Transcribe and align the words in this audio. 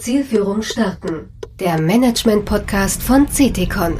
Zielführung 0.00 0.62
starten. 0.62 1.28
Der 1.60 1.78
Management-Podcast 1.78 3.02
von 3.02 3.26
CTCon. 3.26 3.92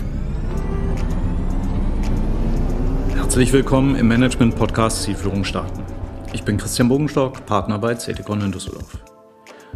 Herzlich 3.15 3.53
willkommen 3.53 3.97
im 3.97 4.09
Management-Podcast 4.09 5.03
Zielführung 5.03 5.45
starten. 5.45 5.83
Ich 6.33 6.43
bin 6.43 6.57
Christian 6.57 6.89
Bogenstock, 6.89 7.45
Partner 7.45 7.79
bei 7.79 7.95
CTCon 7.97 8.41
in 8.41 8.51
Düsseldorf. 8.51 8.97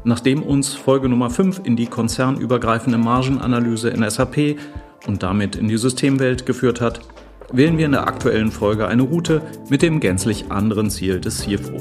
Nachdem 0.05 0.43
uns 0.43 0.73
Folge 0.73 1.11
Nummer 1.11 1.29
5 1.29 1.61
in 1.63 1.77
die 1.77 1.89
konzernübergreifende 1.89 2.97
Margenanalyse 2.97 3.91
in 3.91 4.09
SAP 4.09 4.57
und 5.07 5.23
damit 5.23 5.57
in 5.57 5.69
die 5.69 5.77
Systemwelt 5.77 6.47
geführt 6.47 6.81
hat, 6.81 7.01
wählen 7.53 7.77
wir 7.77 7.85
in 7.85 7.93
der 7.93 8.09
aktuellen 8.09 8.51
Folge 8.51 8.89
eine 8.89 9.03
Route 9.03 9.43
mit 9.69 9.83
dem 9.83 10.01
gänzlich 10.01 10.51
anderen 10.51 10.89
Ziel 10.89 11.21
des 11.21 11.41
CFO. 11.41 11.77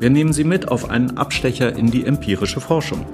Wir 0.00 0.10
nehmen 0.10 0.32
Sie 0.32 0.44
mit 0.44 0.66
auf 0.66 0.90
einen 0.90 1.16
Abstecher 1.16 1.76
in 1.76 1.92
die 1.92 2.04
empirische 2.04 2.60
Forschung. 2.60 3.06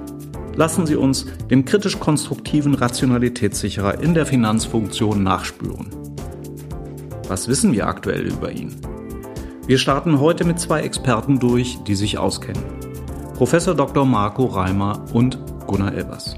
Lassen 0.55 0.85
Sie 0.85 0.95
uns 0.95 1.25
dem 1.49 1.63
kritisch-konstruktiven 1.65 2.75
Rationalitätssicherer 2.75 4.01
in 4.01 4.13
der 4.13 4.25
Finanzfunktion 4.25 5.23
nachspüren. 5.23 5.87
Was 7.27 7.47
wissen 7.47 7.71
wir 7.71 7.87
aktuell 7.87 8.27
über 8.27 8.51
ihn? 8.51 8.75
Wir 9.65 9.77
starten 9.77 10.19
heute 10.19 10.43
mit 10.43 10.59
zwei 10.59 10.81
Experten 10.81 11.39
durch, 11.39 11.77
die 11.87 11.95
sich 11.95 12.17
auskennen. 12.17 12.63
Professor 13.35 13.73
Dr. 13.73 14.05
Marco 14.05 14.45
Reimer 14.45 15.05
und 15.13 15.39
Gunnar 15.65 15.93
Elbers. 15.93 16.35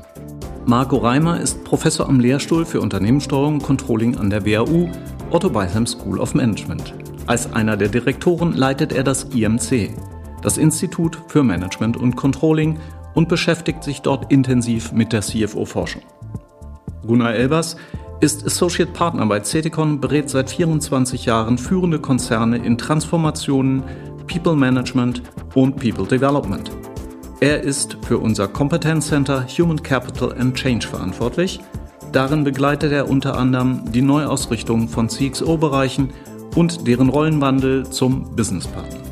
Marco 0.65 0.97
Reimer 0.97 1.39
ist 1.39 1.63
Professor 1.63 2.07
am 2.07 2.19
Lehrstuhl 2.19 2.65
für 2.65 2.79
Unternehmenssteuerung 2.79 3.55
und 3.55 3.63
Controlling 3.63 4.17
an 4.17 4.29
der 4.29 4.45
WHU 4.45 4.89
Otto 5.31 5.49
Beitham 5.49 5.87
School 5.87 6.19
of 6.19 6.35
Management. 6.35 6.93
Als 7.25 7.51
einer 7.51 7.75
der 7.75 7.89
Direktoren 7.89 8.53
leitet 8.53 8.93
er 8.93 9.03
das 9.03 9.23
IMC, 9.23 9.89
das 10.41 10.57
Institut 10.57 11.17
für 11.27 11.41
Management 11.41 11.97
und 11.97 12.15
Controlling, 12.15 12.77
und 13.13 13.29
beschäftigt 13.29 13.83
sich 13.83 14.01
dort 14.01 14.31
intensiv 14.31 14.91
mit 14.91 15.13
der 15.13 15.21
CFO-Forschung. 15.21 16.01
Gunnar 17.05 17.33
Elbers 17.33 17.75
ist 18.21 18.45
Associate 18.45 18.91
Partner 18.91 19.25
bei 19.25 19.41
CETICON, 19.41 19.99
berät 19.99 20.29
seit 20.29 20.49
24 20.49 21.25
Jahren 21.25 21.57
führende 21.57 21.99
Konzerne 21.99 22.57
in 22.57 22.77
Transformationen, 22.77 23.83
People 24.27 24.55
Management 24.55 25.21
und 25.53 25.75
People 25.75 26.07
Development. 26.07 26.71
Er 27.41 27.61
ist 27.61 27.97
für 28.07 28.19
unser 28.19 28.47
Kompetenzcenter 28.47 29.45
Human 29.57 29.81
Capital 29.83 30.33
and 30.39 30.55
Change 30.55 30.87
verantwortlich– 30.87 31.59
Darin 32.13 32.43
begleitet 32.43 32.91
er 32.91 33.09
unter 33.09 33.39
anderem 33.39 33.91
die 33.91 34.03
Neuausrichtung 34.03 34.87
von 34.87 35.09
CXO-Bereichen 35.09 36.11
und 36.55 36.85
deren 36.87 37.09
Rollenwandel 37.09 37.89
zum 37.89 38.35
Businesspartner. 38.35 39.02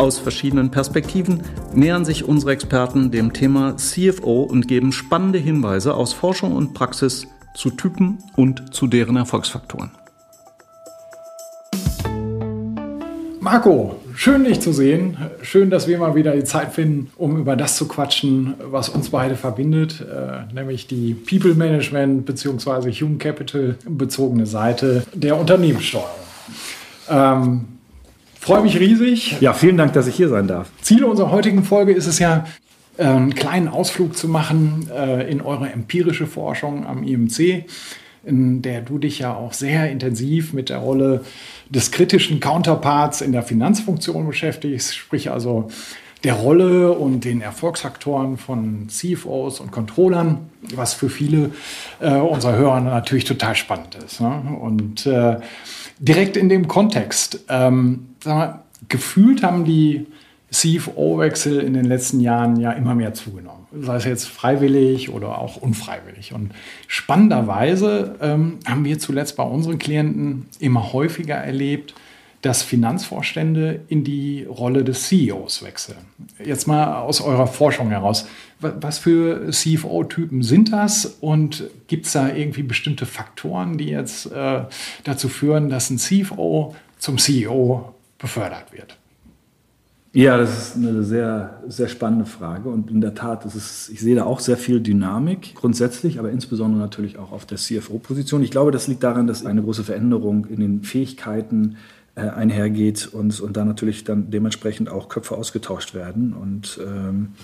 Aus 0.00 0.18
verschiedenen 0.18 0.70
Perspektiven 0.70 1.42
nähern 1.74 2.06
sich 2.06 2.24
unsere 2.24 2.52
Experten 2.52 3.10
dem 3.10 3.34
Thema 3.34 3.76
CFO 3.76 4.44
und 4.44 4.66
geben 4.66 4.92
spannende 4.92 5.38
Hinweise 5.38 5.92
aus 5.92 6.14
Forschung 6.14 6.56
und 6.56 6.72
Praxis 6.72 7.26
zu 7.54 7.68
Typen 7.68 8.16
und 8.34 8.74
zu 8.74 8.86
deren 8.86 9.16
Erfolgsfaktoren. 9.16 9.90
Marco, 13.40 13.96
schön 14.14 14.44
dich 14.44 14.60
zu 14.60 14.72
sehen. 14.72 15.18
Schön, 15.42 15.68
dass 15.68 15.86
wir 15.86 15.98
mal 15.98 16.14
wieder 16.14 16.34
die 16.34 16.44
Zeit 16.44 16.72
finden, 16.72 17.10
um 17.16 17.36
über 17.36 17.54
das 17.54 17.76
zu 17.76 17.86
quatschen, 17.86 18.54
was 18.70 18.88
uns 18.88 19.10
beide 19.10 19.36
verbindet, 19.36 20.00
äh, 20.00 20.50
nämlich 20.54 20.86
die 20.86 21.12
People 21.12 21.54
Management 21.54 22.24
bzw. 22.24 22.90
Human 22.90 23.18
Capital 23.18 23.76
bezogene 23.86 24.46
Seite 24.46 25.04
der 25.12 25.38
Unternehmenssteuerung. 25.38 26.08
Ähm, 27.10 27.79
Freue 28.40 28.62
mich 28.62 28.80
riesig. 28.80 29.36
Ja, 29.40 29.52
vielen 29.52 29.76
Dank, 29.76 29.92
dass 29.92 30.06
ich 30.06 30.14
hier 30.14 30.30
sein 30.30 30.48
darf. 30.48 30.70
Ziel 30.80 31.04
unserer 31.04 31.30
heutigen 31.30 31.62
Folge 31.62 31.92
ist 31.92 32.06
es 32.06 32.18
ja, 32.18 32.46
äh, 32.96 33.04
einen 33.04 33.34
kleinen 33.34 33.68
Ausflug 33.68 34.16
zu 34.16 34.28
machen 34.28 34.88
äh, 34.90 35.30
in 35.30 35.42
eure 35.42 35.70
empirische 35.70 36.26
Forschung 36.26 36.86
am 36.86 37.02
IMC, 37.02 37.66
in 38.24 38.62
der 38.62 38.80
du 38.80 38.98
dich 38.98 39.18
ja 39.18 39.34
auch 39.34 39.52
sehr 39.52 39.90
intensiv 39.90 40.54
mit 40.54 40.70
der 40.70 40.78
Rolle 40.78 41.22
des 41.68 41.90
kritischen 41.90 42.40
Counterparts 42.40 43.20
in 43.20 43.32
der 43.32 43.42
Finanzfunktion 43.42 44.26
beschäftigst, 44.26 44.96
sprich 44.96 45.30
also 45.30 45.68
der 46.24 46.34
Rolle 46.34 46.92
und 46.92 47.24
den 47.24 47.40
Erfolgsfaktoren 47.40 48.36
von 48.36 48.88
CFOs 48.88 49.60
und 49.60 49.70
Controllern, 49.70 50.50
was 50.74 50.94
für 50.94 51.08
viele 51.08 51.52
äh, 52.00 52.14
unserer 52.14 52.56
Hörer 52.56 52.80
natürlich 52.80 53.24
total 53.24 53.56
spannend 53.56 53.94
ist. 53.94 54.20
Ne? 54.20 54.58
Und 54.60 55.06
äh, 55.06 55.36
direkt 55.98 56.36
in 56.36 56.48
dem 56.48 56.68
Kontext, 56.68 57.40
ähm, 57.48 58.08
mal, 58.24 58.62
gefühlt 58.88 59.42
haben 59.42 59.64
die 59.64 60.06
CFO-Wechsel 60.50 61.60
in 61.60 61.74
den 61.74 61.84
letzten 61.84 62.20
Jahren 62.20 62.58
ja 62.58 62.72
immer 62.72 62.94
mehr 62.94 63.14
zugenommen. 63.14 63.66
Sei 63.72 63.96
es 63.96 64.04
jetzt 64.04 64.28
freiwillig 64.28 65.10
oder 65.10 65.38
auch 65.38 65.56
unfreiwillig. 65.56 66.34
Und 66.34 66.52
spannenderweise 66.88 68.16
ähm, 68.20 68.58
haben 68.66 68.84
wir 68.84 68.98
zuletzt 68.98 69.36
bei 69.36 69.44
unseren 69.44 69.78
Klienten 69.78 70.48
immer 70.58 70.92
häufiger 70.92 71.36
erlebt, 71.36 71.94
dass 72.42 72.62
Finanzvorstände 72.62 73.80
in 73.88 74.02
die 74.02 74.44
Rolle 74.44 74.82
des 74.82 75.08
CEOs 75.08 75.62
wechseln. 75.62 75.98
Jetzt 76.42 76.66
mal 76.66 77.00
aus 77.02 77.20
eurer 77.20 77.46
Forschung 77.46 77.90
heraus. 77.90 78.26
Was 78.60 78.98
für 78.98 79.50
CFO-Typen 79.50 80.42
sind 80.42 80.72
das 80.72 81.06
und 81.20 81.64
gibt 81.86 82.06
es 82.06 82.12
da 82.12 82.34
irgendwie 82.34 82.62
bestimmte 82.62 83.06
Faktoren, 83.06 83.78
die 83.78 83.88
jetzt 83.88 84.30
äh, 84.32 84.62
dazu 85.04 85.28
führen, 85.28 85.68
dass 85.68 85.90
ein 85.90 85.98
CFO 85.98 86.74
zum 86.98 87.18
CEO 87.18 87.94
befördert 88.18 88.72
wird? 88.72 88.96
Ja, 90.12 90.36
das 90.36 90.74
ist 90.74 90.76
eine 90.76 91.04
sehr, 91.04 91.62
sehr 91.68 91.86
spannende 91.86 92.26
Frage. 92.26 92.68
Und 92.68 92.90
in 92.90 93.00
der 93.00 93.14
Tat, 93.14 93.44
ist, 93.44 93.90
ich 93.90 94.00
sehe 94.00 94.16
da 94.16 94.24
auch 94.24 94.40
sehr 94.40 94.56
viel 94.56 94.80
Dynamik 94.80 95.54
grundsätzlich, 95.54 96.18
aber 96.18 96.30
insbesondere 96.30 96.80
natürlich 96.80 97.16
auch 97.16 97.30
auf 97.30 97.46
der 97.46 97.58
CFO-Position. 97.58 98.42
Ich 98.42 98.50
glaube, 98.50 98.72
das 98.72 98.88
liegt 98.88 99.04
daran, 99.04 99.28
dass 99.28 99.46
eine 99.46 99.62
große 99.62 99.84
Veränderung 99.84 100.46
in 100.46 100.58
den 100.58 100.82
Fähigkeiten 100.82 101.76
äh, 101.76 101.99
einhergeht 102.14 103.08
und, 103.12 103.40
und 103.40 103.56
da 103.56 103.64
natürlich 103.64 104.04
dann 104.04 104.30
dementsprechend 104.30 104.88
auch 104.88 105.08
Köpfe 105.08 105.36
ausgetauscht 105.36 105.94
werden. 105.94 106.32
Und 106.32 106.80
ähm, 106.84 107.34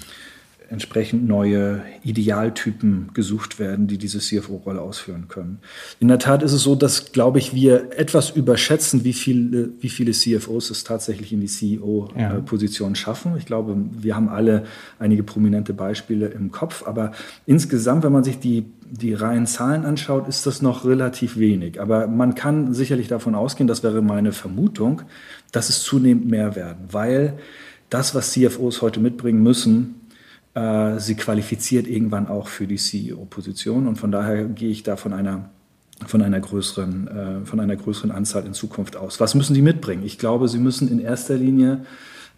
entsprechend 0.69 1.27
neue 1.29 1.83
Idealtypen 2.03 3.11
gesucht 3.15 3.59
werden, 3.59 3.87
die 3.87 3.99
diese 3.99 4.19
CFO-Rolle 4.19 4.81
ausführen 4.81 5.29
können. 5.29 5.59
In 6.01 6.09
der 6.09 6.19
Tat 6.19 6.43
ist 6.43 6.53
es 6.53 6.63
so, 6.63 6.75
dass, 6.75 7.13
glaube 7.13 7.39
ich, 7.39 7.55
wir 7.55 7.97
etwas 7.97 8.31
überschätzen, 8.31 9.05
wie 9.05 9.13
viele, 9.13 9.71
wie 9.81 9.89
viele 9.89 10.13
CFOs 10.13 10.71
es 10.71 10.85
tatsächlich 10.85 11.33
in 11.33 11.41
die 11.41 11.47
CEO-Position 11.47 12.91
ja. 12.91 12.95
schaffen. 12.97 13.37
Ich 13.39 13.47
glaube, 13.47 13.77
wir 13.93 14.17
haben 14.17 14.29
alle 14.29 14.65
einige 14.99 15.23
prominente 15.23 15.73
Beispiele 15.73 16.27
im 16.29 16.51
Kopf, 16.51 16.85
aber 16.87 17.13
insgesamt, 17.47 18.03
wenn 18.03 18.13
man 18.13 18.25
sich 18.25 18.39
die 18.41 18.65
die 18.91 19.15
reinen 19.15 19.47
Zahlen 19.47 19.85
anschaut, 19.85 20.29
ist 20.29 20.47
das 20.47 20.63
noch 20.63 20.85
relativ 20.85 21.37
wenig. 21.37 21.81
Aber 21.81 22.07
man 22.07 22.35
kann 22.35 22.75
sicherlich 22.75 23.09
davon 23.09 23.35
ausgehen, 23.35 23.67
das 23.67 23.83
wäre 23.83 24.03
meine 24.03 24.33
Vermutung, 24.33 25.03
dass 25.53 25.69
es 25.69 25.83
zunehmend 25.83 26.27
mehr 26.27 26.57
werden, 26.57 26.87
weil 26.91 27.39
das, 27.91 28.15
was 28.15 28.33
CFOs 28.33 28.83
heute 28.83 29.01
mitbringen 29.01 29.43
müssen, 29.43 30.01
äh, 30.55 30.99
sie 30.99 31.15
qualifiziert 31.15 31.87
irgendwann 31.87 32.29
auch 32.29 32.49
für 32.49 32.67
die 32.67 32.77
CEO-Position. 32.77 33.87
Und 33.87 33.97
von 33.97 34.11
daher 34.11 34.45
gehe 34.45 34.71
ich 34.71 34.83
da 34.83 34.97
von 34.97 35.13
einer 35.13 35.51
von 36.05 36.21
einer 36.21 36.41
größeren, 36.41 37.09
äh, 37.09 37.47
von 37.47 37.59
einer 37.59 37.75
größeren 37.75 38.11
Anzahl 38.11 38.45
in 38.45 38.53
Zukunft 38.53 38.97
aus. 38.97 39.19
Was 39.19 39.35
müssen 39.35 39.55
sie 39.55 39.63
mitbringen? 39.63 40.03
Ich 40.05 40.19
glaube, 40.19 40.47
sie 40.47 40.59
müssen 40.59 40.89
in 40.91 40.99
erster 40.99 41.37
Linie 41.37 41.87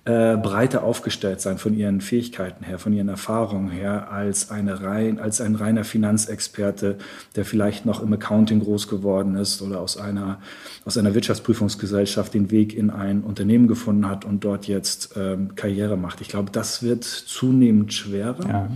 äh, 0.09 0.39
breiter 0.39 0.85
aufgestellt 0.85 1.43
sein 1.43 1.59
von 1.59 1.75
ihren 1.75 2.01
Fähigkeiten 2.01 2.65
her, 2.65 2.79
von 2.79 2.95
ihren 2.95 3.11
Erfahrungen 3.11 3.71
her, 3.71 4.11
als, 4.11 4.51
eine 4.51 4.83
rein, 4.83 5.19
als 5.21 5.43
ein 5.43 5.55
reiner 5.55 5.85
Finanzexperte, 5.85 6.97
der 7.37 7.45
vielleicht 7.45 7.85
noch 7.85 8.03
im 8.03 8.11
Accounting 8.15 8.61
groß 8.61 8.89
geworden 8.89 9.37
ist 9.37 9.61
oder 9.61 9.81
aus 9.81 9.99
einer, 9.99 10.41
aus 10.87 10.97
einer 10.97 11.13
Wirtschaftsprüfungsgesellschaft 11.13 12.33
den 12.33 12.51
Weg 12.51 12.75
in 12.75 12.89
ein 12.89 13.21
Unternehmen 13.21 13.69
gefunden 13.69 14.09
hat 14.09 14.25
und 14.25 14.45
dort 14.45 14.67
jetzt 14.67 15.11
ähm, 15.15 15.55
Karriere 15.57 15.99
macht. 15.99 16.23
Ich 16.23 16.29
glaube, 16.29 16.51
das 16.53 16.83
wird 16.83 17.05
zunehmend 17.05 17.93
schwerer. 17.93 18.49
Ja 18.49 18.69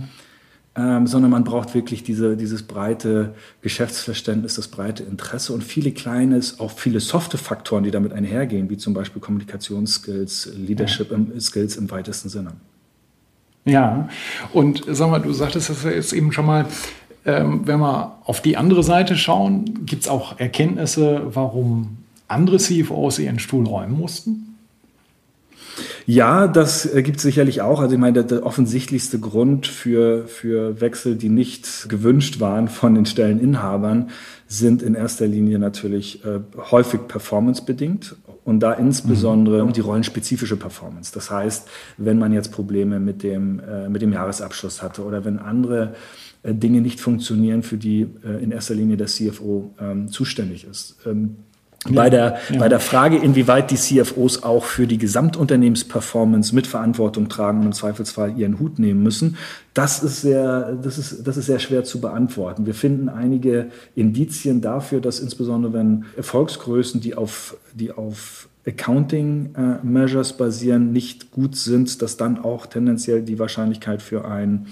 ähm, 0.75 1.05
sondern 1.05 1.29
man 1.29 1.43
braucht 1.43 1.75
wirklich 1.75 2.03
diese, 2.03 2.35
dieses 2.35 2.63
breite 2.63 3.35
Geschäftsverständnis, 3.61 4.55
das 4.55 4.67
breite 4.67 5.03
Interesse 5.03 5.53
und 5.53 5.63
viele 5.63 5.91
kleine, 5.91 6.41
auch 6.57 6.71
viele 6.71 6.99
softe 6.99 7.37
Faktoren, 7.37 7.83
die 7.83 7.91
damit 7.91 8.11
einhergehen, 8.11 8.69
wie 8.69 8.77
zum 8.77 8.93
Beispiel 8.93 9.21
Kommunikationsskills, 9.21 10.51
Leadership 10.55 11.11
ja. 11.11 11.39
Skills 11.39 11.75
im 11.77 11.91
weitesten 11.91 12.29
Sinne. 12.29 12.53
Ja, 13.65 14.09
und 14.51 14.83
sag 14.87 15.09
mal, 15.09 15.19
du 15.19 15.31
sagtest 15.31 15.69
das 15.69 15.83
jetzt 15.83 16.11
eben 16.11 16.31
schon 16.31 16.45
mal, 16.45 16.65
ähm, 17.25 17.61
wenn 17.65 17.79
wir 17.79 18.17
auf 18.25 18.41
die 18.41 18.57
andere 18.57 18.83
Seite 18.83 19.15
schauen, 19.15 19.85
gibt 19.85 20.03
es 20.03 20.07
auch 20.09 20.39
Erkenntnisse, 20.39 21.21
warum 21.33 21.97
andere 22.27 22.57
CFOs 22.57 23.19
ihren 23.19 23.39
Stuhl 23.39 23.65
räumen 23.65 23.97
mussten? 23.97 24.52
Ja, 26.05 26.47
das 26.47 26.85
äh, 26.85 27.01
gibt 27.01 27.17
es 27.17 27.23
sicherlich 27.23 27.61
auch. 27.61 27.79
Also 27.79 27.95
ich 27.95 27.99
meine, 27.99 28.13
der, 28.13 28.23
der, 28.23 28.45
offensichtlichste 28.45 29.19
Grund 29.19 29.67
für, 29.67 30.27
für 30.27 30.81
Wechsel, 30.81 31.15
die 31.15 31.29
nicht 31.29 31.89
gewünscht 31.89 32.39
waren 32.39 32.67
von 32.67 32.95
den 32.95 33.05
Stelleninhabern, 33.05 34.09
sind 34.47 34.83
in 34.83 34.95
erster 34.95 35.25
Linie 35.25 35.59
natürlich 35.59 36.23
äh, 36.25 36.39
häufig 36.71 37.07
performancebedingt 37.07 38.15
Und 38.43 38.59
da 38.59 38.73
insbesondere 38.73 39.65
mhm. 39.65 39.73
die 39.73 39.81
rollenspezifische 39.81 40.57
Performance. 40.57 41.11
Das 41.13 41.31
heißt, 41.31 41.67
wenn 41.97 42.19
man 42.19 42.33
jetzt 42.33 42.51
Probleme 42.51 42.99
mit 42.99 43.23
dem, 43.23 43.59
äh, 43.59 43.89
mit 43.89 44.01
dem 44.01 44.13
Jahresabschluss 44.13 44.81
hatte 44.81 45.03
oder 45.03 45.25
wenn 45.25 45.39
andere 45.39 45.95
äh, 46.43 46.53
Dinge 46.53 46.81
nicht 46.81 46.99
funktionieren, 46.99 47.63
für 47.63 47.77
die 47.77 48.01
äh, 48.23 48.43
in 48.43 48.51
erster 48.51 48.75
Linie 48.75 48.97
der 48.97 49.07
CFO 49.07 49.73
ähm, 49.79 50.09
zuständig 50.09 50.67
ist. 50.69 50.97
Ähm, 51.05 51.37
bei, 51.89 52.09
der, 52.09 52.37
ja. 52.49 52.59
bei 52.59 52.69
der 52.69 52.79
Frage, 52.79 53.17
inwieweit 53.17 53.71
die 53.71 53.75
CFOs 53.75 54.43
auch 54.43 54.63
für 54.63 54.87
die 54.87 54.97
Gesamtunternehmensperformance 54.97 56.55
Mitverantwortung 56.55 57.29
tragen 57.29 57.59
und 57.59 57.65
im 57.67 57.73
Zweifelsfall 57.73 58.37
ihren 58.37 58.59
Hut 58.59 58.79
nehmen 58.79 59.03
müssen, 59.03 59.37
das 59.73 60.03
ist, 60.03 60.21
sehr, 60.21 60.77
das, 60.81 60.97
ist, 60.97 61.27
das 61.27 61.37
ist 61.37 61.47
sehr 61.47 61.59
schwer 61.59 61.83
zu 61.83 61.99
beantworten. 61.99 62.65
Wir 62.65 62.75
finden 62.75 63.09
einige 63.09 63.67
Indizien 63.95 64.61
dafür, 64.61 65.01
dass 65.01 65.19
insbesondere 65.19 65.73
wenn 65.73 66.05
Erfolgsgrößen, 66.15 67.01
die 67.01 67.15
auf, 67.15 67.57
die 67.73 67.91
auf 67.91 68.47
Accounting 68.65 69.55
äh, 69.55 69.85
Measures 69.85 70.33
basieren, 70.33 70.93
nicht 70.93 71.31
gut 71.31 71.55
sind, 71.55 72.01
dass 72.01 72.17
dann 72.17 72.39
auch 72.39 72.65
tendenziell 72.65 73.21
die 73.21 73.39
Wahrscheinlichkeit 73.39 74.01
für 74.01 74.25
ein 74.25 74.67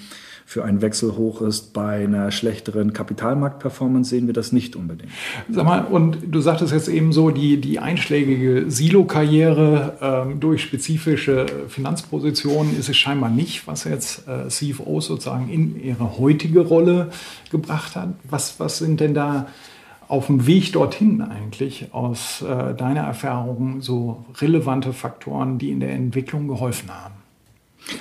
für 0.51 0.65
einen 0.65 0.81
Wechsel 0.81 1.15
hoch 1.15 1.39
ist. 1.39 1.71
Bei 1.71 2.03
einer 2.03 2.29
schlechteren 2.29 2.91
Kapitalmarktperformance 2.91 4.09
sehen 4.09 4.27
wir 4.27 4.33
das 4.33 4.51
nicht 4.51 4.75
unbedingt. 4.75 5.09
Sag 5.49 5.63
mal, 5.63 5.85
und 5.85 6.17
du 6.29 6.41
sagtest 6.41 6.73
jetzt 6.73 6.89
eben 6.89 7.13
so, 7.13 7.29
die, 7.29 7.61
die 7.61 7.79
einschlägige 7.79 8.69
Silo-Karriere 8.69 9.97
ähm, 10.01 10.41
durch 10.41 10.63
spezifische 10.63 11.45
Finanzpositionen 11.69 12.77
ist 12.77 12.89
es 12.89 12.97
scheinbar 12.97 13.29
nicht, 13.29 13.65
was 13.65 13.85
jetzt 13.85 14.27
äh, 14.27 14.49
CFOs 14.49 15.05
sozusagen 15.05 15.47
in 15.47 15.81
ihre 15.81 16.17
heutige 16.17 16.59
Rolle 16.59 17.11
gebracht 17.49 17.95
hat. 17.95 18.09
Was, 18.29 18.59
was 18.59 18.77
sind 18.77 18.99
denn 18.99 19.13
da 19.13 19.47
auf 20.09 20.27
dem 20.27 20.47
Weg 20.47 20.73
dorthin 20.73 21.21
eigentlich 21.21 21.93
aus 21.93 22.41
äh, 22.41 22.73
deiner 22.73 23.03
Erfahrung 23.03 23.79
so 23.79 24.25
relevante 24.41 24.91
Faktoren, 24.91 25.59
die 25.59 25.71
in 25.71 25.79
der 25.79 25.91
Entwicklung 25.91 26.49
geholfen 26.49 26.89
haben? 26.89 27.20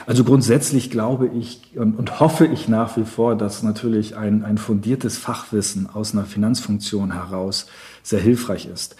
Also 0.07 0.25
grundsätzlich 0.25 0.91
glaube 0.91 1.29
ich 1.29 1.61
und, 1.75 1.99
und, 1.99 2.21
hoffe 2.21 2.47
ich 2.47 2.69
nach 2.69 2.97
wie 2.97 3.05
vor, 3.05 3.37
dass 3.37 3.63
natürlich 3.63 4.17
ein, 4.17 4.45
ein 4.45 4.59
fundiertes 4.59 5.19
Fachwissen 5.19 5.89
aus 5.93 6.13
einer 6.13 6.25
Finanzfunktion 6.25 7.13
heraus 7.13 7.67
sehr 8.03 8.21
hilfreich 8.21 8.67
ist. 8.67 8.97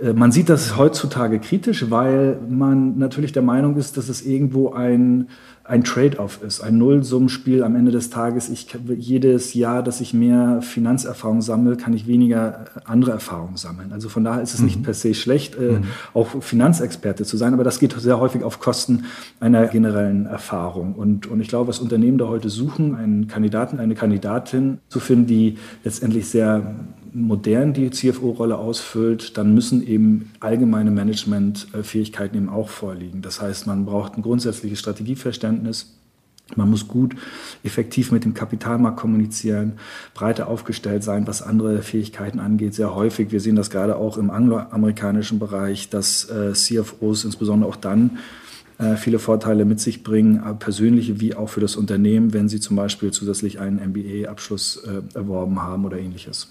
Äh, 0.00 0.12
man 0.12 0.32
sieht 0.32 0.48
das 0.48 0.76
heutzutage 0.76 1.38
kritisch, 1.38 1.90
weil 1.90 2.38
man 2.48 2.98
natürlich 2.98 3.32
der 3.32 3.42
Meinung 3.42 3.76
ist, 3.76 3.96
dass 3.96 4.08
es 4.08 4.22
irgendwo 4.22 4.72
ein, 4.72 5.28
ein 5.64 5.84
Trade-off 5.84 6.42
ist, 6.42 6.60
ein 6.60 6.78
Nullsummenspiel 6.78 7.62
am 7.62 7.76
Ende 7.76 7.92
des 7.92 8.10
Tages. 8.10 8.48
Ich, 8.48 8.66
jedes 8.98 9.54
Jahr, 9.54 9.82
dass 9.82 10.00
ich 10.00 10.12
mehr 10.12 10.60
Finanzerfahrung 10.60 11.40
sammle, 11.40 11.76
kann 11.76 11.94
ich 11.94 12.08
weniger 12.08 12.64
äh, 12.74 12.80
andere 12.84 13.12
Erfahrungen 13.12 13.56
sammeln. 13.56 13.92
Also 13.92 14.08
von 14.08 14.24
daher 14.24 14.42
ist 14.42 14.54
es 14.54 14.60
mhm. 14.60 14.66
nicht 14.66 14.82
per 14.82 14.94
se 14.94 15.14
schlecht, 15.14 15.54
äh, 15.56 15.78
mhm. 15.78 15.84
auch 16.14 16.42
Finanzexperte 16.42 17.24
zu 17.24 17.36
sein, 17.36 17.54
aber 17.54 17.62
das 17.62 17.78
geht 17.78 17.92
sehr 17.92 18.18
häufig 18.18 18.42
auf 18.42 18.58
Kosten 18.58 19.04
einer 19.38 19.66
generellen 19.66 20.26
Erfahrung. 20.26 20.94
Und, 20.94 21.26
und 21.28 21.40
ich 21.40 21.48
glaube, 21.48 21.68
was 21.68 21.78
Unternehmen 21.78 22.18
da 22.18 22.26
heute 22.26 22.48
suchen, 22.48 22.96
einen 22.96 23.28
Kandidaten, 23.28 23.78
eine 23.78 23.94
Kandidatin 23.94 24.78
zu 24.88 24.98
finden, 24.98 25.26
die 25.26 25.58
letztendlich 25.84 26.28
sehr 26.28 26.74
modern 27.14 27.72
die 27.72 27.90
CFO-Rolle 27.90 28.56
ausfüllt, 28.56 29.36
dann 29.36 29.54
müssen 29.54 29.86
eben 29.86 30.30
allgemeine 30.40 30.90
Managementfähigkeiten 30.90 32.36
eben 32.36 32.48
auch 32.48 32.68
vorliegen. 32.68 33.22
Das 33.22 33.40
heißt, 33.40 33.66
man 33.66 33.84
braucht 33.84 34.16
ein 34.16 34.22
grundsätzliches 34.22 34.78
Strategieverständnis. 34.78 35.98
Man 36.56 36.68
muss 36.70 36.88
gut, 36.88 37.14
effektiv 37.62 38.12
mit 38.12 38.24
dem 38.24 38.34
Kapitalmarkt 38.34 38.98
kommunizieren, 38.98 39.74
breiter 40.12 40.48
aufgestellt 40.48 41.02
sein, 41.02 41.26
was 41.26 41.40
andere 41.40 41.82
Fähigkeiten 41.82 42.40
angeht. 42.40 42.74
Sehr 42.74 42.94
häufig, 42.94 43.30
wir 43.30 43.40
sehen 43.40 43.56
das 43.56 43.70
gerade 43.70 43.96
auch 43.96 44.18
im 44.18 44.30
angloamerikanischen 44.30 45.38
Bereich, 45.38 45.88
dass 45.88 46.28
äh, 46.28 46.52
CFOs 46.52 47.24
insbesondere 47.24 47.70
auch 47.70 47.76
dann 47.76 48.18
äh, 48.78 48.96
viele 48.96 49.18
Vorteile 49.18 49.64
mit 49.64 49.80
sich 49.80 50.02
bringen, 50.02 50.42
äh, 50.44 50.52
persönliche 50.52 51.20
wie 51.20 51.34
auch 51.34 51.48
für 51.48 51.60
das 51.60 51.76
Unternehmen, 51.76 52.34
wenn 52.34 52.50
sie 52.50 52.60
zum 52.60 52.76
Beispiel 52.76 53.12
zusätzlich 53.12 53.58
einen 53.58 53.76
MBA-Abschluss 53.76 54.82
erworben 55.14 55.62
haben 55.62 55.86
oder 55.86 55.98
ähnliches. 55.98 56.48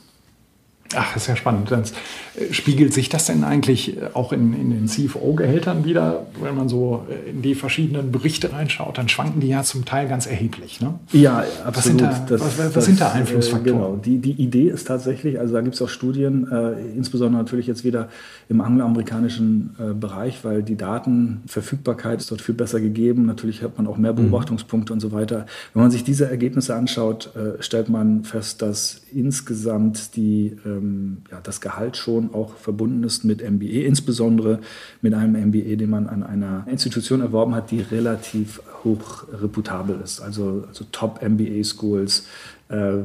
Ach, 0.95 1.15
ist 1.15 1.27
ja 1.27 1.35
spannend. 1.35 1.71
Dann 1.71 1.83
äh, 1.83 2.53
spiegelt 2.53 2.93
sich 2.93 3.09
das 3.09 3.25
denn 3.25 3.43
eigentlich 3.43 3.97
äh, 3.97 4.09
auch 4.13 4.31
in, 4.33 4.53
in 4.53 4.69
den 4.71 4.87
CFO-Gehältern 4.87 5.85
wieder? 5.85 6.25
Wenn 6.41 6.55
man 6.55 6.69
so 6.69 7.05
äh, 7.09 7.29
in 7.29 7.41
die 7.41 7.55
verschiedenen 7.55 8.11
Berichte 8.11 8.51
reinschaut, 8.51 8.97
dann 8.97 9.09
schwanken 9.09 9.41
die 9.41 9.47
ja 9.47 9.63
zum 9.63 9.85
Teil 9.85 10.07
ganz 10.07 10.25
erheblich. 10.25 10.81
Ne? 10.81 10.95
Ja, 11.11 11.43
absolut. 11.65 11.75
Was 11.75 11.83
sind 11.83 12.01
da, 12.01 12.25
das, 12.27 12.41
was, 12.41 12.57
was 12.57 12.73
das, 12.73 12.85
sind 12.85 13.01
da 13.01 13.11
Einflussfaktoren? 13.11 13.79
Genau. 13.79 13.99
Die, 14.03 14.17
die 14.17 14.41
Idee 14.41 14.69
ist 14.69 14.87
tatsächlich, 14.87 15.39
also 15.39 15.53
da 15.53 15.61
gibt 15.61 15.75
es 15.75 15.81
auch 15.81 15.89
Studien, 15.89 16.47
äh, 16.51 16.73
insbesondere 16.95 17.41
natürlich 17.41 17.67
jetzt 17.67 17.83
wieder 17.83 18.09
im 18.49 18.61
angloamerikanischen 18.61 19.75
äh, 19.79 19.93
Bereich, 19.93 20.43
weil 20.43 20.63
die 20.63 20.75
Datenverfügbarkeit 20.75 22.19
ist 22.19 22.31
dort 22.31 22.41
viel 22.41 22.55
besser 22.55 22.79
gegeben. 22.79 23.25
Natürlich 23.25 23.61
hat 23.63 23.77
man 23.77 23.87
auch 23.87 23.97
mehr 23.97 24.13
mhm. 24.13 24.29
Beobachtungspunkte 24.29 24.93
mhm. 24.93 24.97
und 24.97 24.99
so 24.99 25.11
weiter. 25.11 25.45
Wenn 25.73 25.83
man 25.83 25.91
sich 25.91 26.03
diese 26.03 26.29
Ergebnisse 26.29 26.75
anschaut, 26.75 27.31
äh, 27.35 27.61
stellt 27.61 27.89
man 27.89 28.23
fest, 28.23 28.61
dass 28.61 29.01
insgesamt 29.13 30.15
die 30.15 30.55
ähm, 30.81 31.17
ja, 31.31 31.39
das 31.41 31.61
Gehalt 31.61 31.97
schon 31.97 32.33
auch 32.33 32.55
verbunden 32.55 33.03
ist 33.03 33.23
mit 33.23 33.41
MBE, 33.41 33.85
insbesondere 33.85 34.59
mit 35.01 35.13
einem 35.13 35.49
MBE, 35.49 35.77
den 35.77 35.89
man 35.89 36.07
an 36.07 36.23
einer 36.23 36.65
Institution 36.67 37.21
erworben 37.21 37.55
hat, 37.55 37.71
die 37.71 37.81
relativ 37.81 38.61
hoch 38.83 39.25
reputabel 39.31 39.99
ist, 40.03 40.21
also, 40.21 40.65
also 40.67 40.85
Top 40.91 41.21
MBA 41.21 41.63
Schools. 41.63 42.27
Äh, 42.69 42.97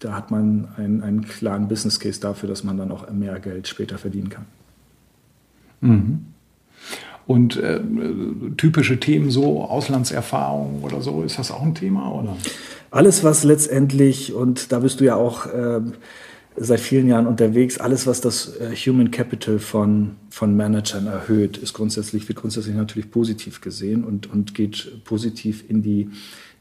da 0.00 0.14
hat 0.14 0.30
man 0.30 0.68
einen, 0.76 1.02
einen 1.02 1.22
klaren 1.22 1.68
Business 1.68 2.00
Case 2.00 2.20
dafür, 2.20 2.48
dass 2.48 2.64
man 2.64 2.76
dann 2.76 2.90
auch 2.90 3.08
mehr 3.10 3.38
Geld 3.38 3.68
später 3.68 3.98
verdienen 3.98 4.30
kann. 4.30 4.46
Mhm. 5.80 6.26
Und 7.26 7.56
äh, 7.56 7.80
typische 8.56 8.98
Themen, 8.98 9.30
so 9.30 9.62
Auslandserfahrung 9.62 10.82
oder 10.82 11.00
so, 11.02 11.22
ist 11.22 11.38
das 11.38 11.52
auch 11.52 11.62
ein 11.62 11.74
Thema? 11.74 12.12
Oder? 12.12 12.36
Alles, 12.90 13.22
was 13.22 13.44
letztendlich, 13.44 14.34
und 14.34 14.72
da 14.72 14.80
bist 14.80 15.00
du 15.00 15.04
ja 15.04 15.14
auch 15.14 15.46
äh, 15.46 15.80
seit 16.56 16.80
vielen 16.80 17.08
Jahren 17.08 17.26
unterwegs. 17.26 17.78
Alles, 17.78 18.06
was 18.06 18.20
das 18.20 18.56
äh, 18.56 18.74
Human 18.76 19.10
Capital 19.10 19.58
von, 19.58 20.16
von 20.30 20.56
Managern 20.56 21.06
erhöht, 21.06 21.56
ist 21.56 21.72
grundsätzlich, 21.72 22.28
wird 22.28 22.38
grundsätzlich 22.38 22.76
natürlich 22.76 23.10
positiv 23.10 23.60
gesehen 23.60 24.04
und, 24.04 24.30
und 24.30 24.54
geht 24.54 25.04
positiv 25.04 25.64
in 25.68 25.82
die, 25.82 26.10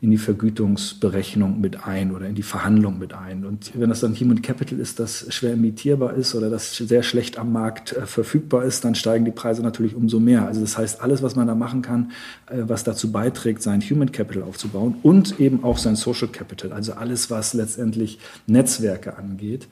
in 0.01 0.09
die 0.09 0.18
Vergütungsberechnung 0.18 1.62
mit 1.62 1.86
ein 1.86 2.12
oder 2.12 2.25
in 2.27 2.33
die 2.33 2.42
Verhandlung 2.42 2.98
mit 2.98 3.13
ein. 3.13 3.45
Und 3.45 3.71
wenn 3.75 3.89
das 3.89 4.00
dann 4.00 4.15
Human 4.15 4.42
Capital 4.42 4.80
ist, 4.80 5.00
das 5.00 5.31
schwer 5.31 5.53
imitierbar 5.53 6.15
ist 6.15 6.33
oder 6.33 6.50
das 6.50 6.75
sehr 6.75 7.03
schlecht 7.03 7.38
am 7.38 7.51
Markt 7.51 7.94
äh, 7.94 8.07
verfügbar 8.07 8.63
ist, 8.63 8.83
dann 8.83 8.95
steigen 8.95 9.25
die 9.25 9.31
Preise 9.31 9.61
natürlich 9.61 9.95
umso 9.95 10.19
mehr. 10.19 10.47
Also 10.47 10.59
das 10.59 10.76
heißt, 10.76 11.02
alles, 11.02 11.21
was 11.21 11.35
man 11.35 11.45
da 11.45 11.54
machen 11.54 11.83
kann, 11.83 12.11
äh, 12.47 12.64
was 12.64 12.83
dazu 12.83 13.11
beiträgt, 13.11 13.61
sein 13.61 13.80
Human 13.80 14.11
Capital 14.11 14.42
aufzubauen 14.42 14.95
und 15.04 15.40
eben 15.40 15.64
auch 15.64 15.78
sein 15.78 15.95
Social 15.95 16.30
Capital, 16.30 16.73
also 16.73 16.94
alles, 16.94 17.30
was 17.30 17.54
letztendlich 17.54 18.18
Netzwerke 18.47 19.18
angeht, 19.18 19.68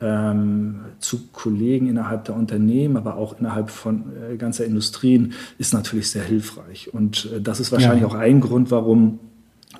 ähm, 0.00 0.80
zu 1.00 1.26
Kollegen 1.32 1.88
innerhalb 1.88 2.24
der 2.26 2.36
Unternehmen, 2.36 2.96
aber 2.96 3.16
auch 3.16 3.40
innerhalb 3.40 3.70
von 3.70 4.04
äh, 4.30 4.36
ganzer 4.36 4.64
Industrien, 4.64 5.32
ist 5.58 5.74
natürlich 5.74 6.08
sehr 6.08 6.22
hilfreich. 6.22 6.94
Und 6.94 7.28
äh, 7.32 7.40
das 7.40 7.58
ist 7.58 7.72
wahrscheinlich 7.72 8.02
ja. 8.02 8.08
auch 8.08 8.14
ein 8.14 8.40
Grund, 8.40 8.70
warum 8.70 9.18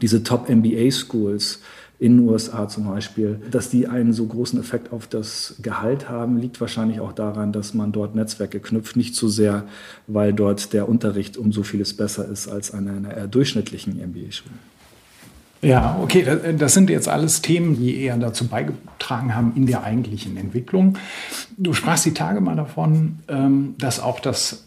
diese 0.00 0.22
Top-MBA-Schools 0.22 1.60
in 1.98 2.16
den 2.16 2.28
USA 2.28 2.66
zum 2.66 2.88
Beispiel, 2.88 3.40
dass 3.52 3.70
die 3.70 3.86
einen 3.86 4.12
so 4.12 4.26
großen 4.26 4.58
Effekt 4.58 4.92
auf 4.92 5.06
das 5.06 5.54
Gehalt 5.62 6.08
haben, 6.08 6.36
liegt 6.36 6.60
wahrscheinlich 6.60 6.98
auch 6.98 7.12
daran, 7.12 7.52
dass 7.52 7.74
man 7.74 7.92
dort 7.92 8.16
Netzwerke 8.16 8.58
knüpft. 8.58 8.96
Nicht 8.96 9.14
so 9.14 9.28
sehr, 9.28 9.64
weil 10.08 10.32
dort 10.32 10.72
der 10.72 10.88
Unterricht 10.88 11.36
um 11.36 11.52
so 11.52 11.62
vieles 11.62 11.96
besser 11.96 12.26
ist 12.26 12.48
als 12.48 12.72
an 12.72 12.88
einer 12.88 13.16
eher 13.16 13.28
durchschnittlichen 13.28 13.98
MBA-Schule. 13.98 14.54
Ja, 15.62 15.96
okay, 16.02 16.26
das 16.58 16.74
sind 16.74 16.90
jetzt 16.90 17.08
alles 17.08 17.40
Themen, 17.40 17.76
die 17.76 18.00
eher 18.00 18.16
dazu 18.16 18.48
beigetragen 18.48 19.36
haben 19.36 19.52
in 19.54 19.66
der 19.66 19.84
eigentlichen 19.84 20.36
Entwicklung. 20.36 20.98
Du 21.56 21.72
sprachst 21.72 22.04
die 22.04 22.14
Tage 22.14 22.40
mal 22.40 22.56
davon, 22.56 23.20
ähm, 23.28 23.76
dass 23.78 24.00
auch 24.00 24.18
das 24.18 24.64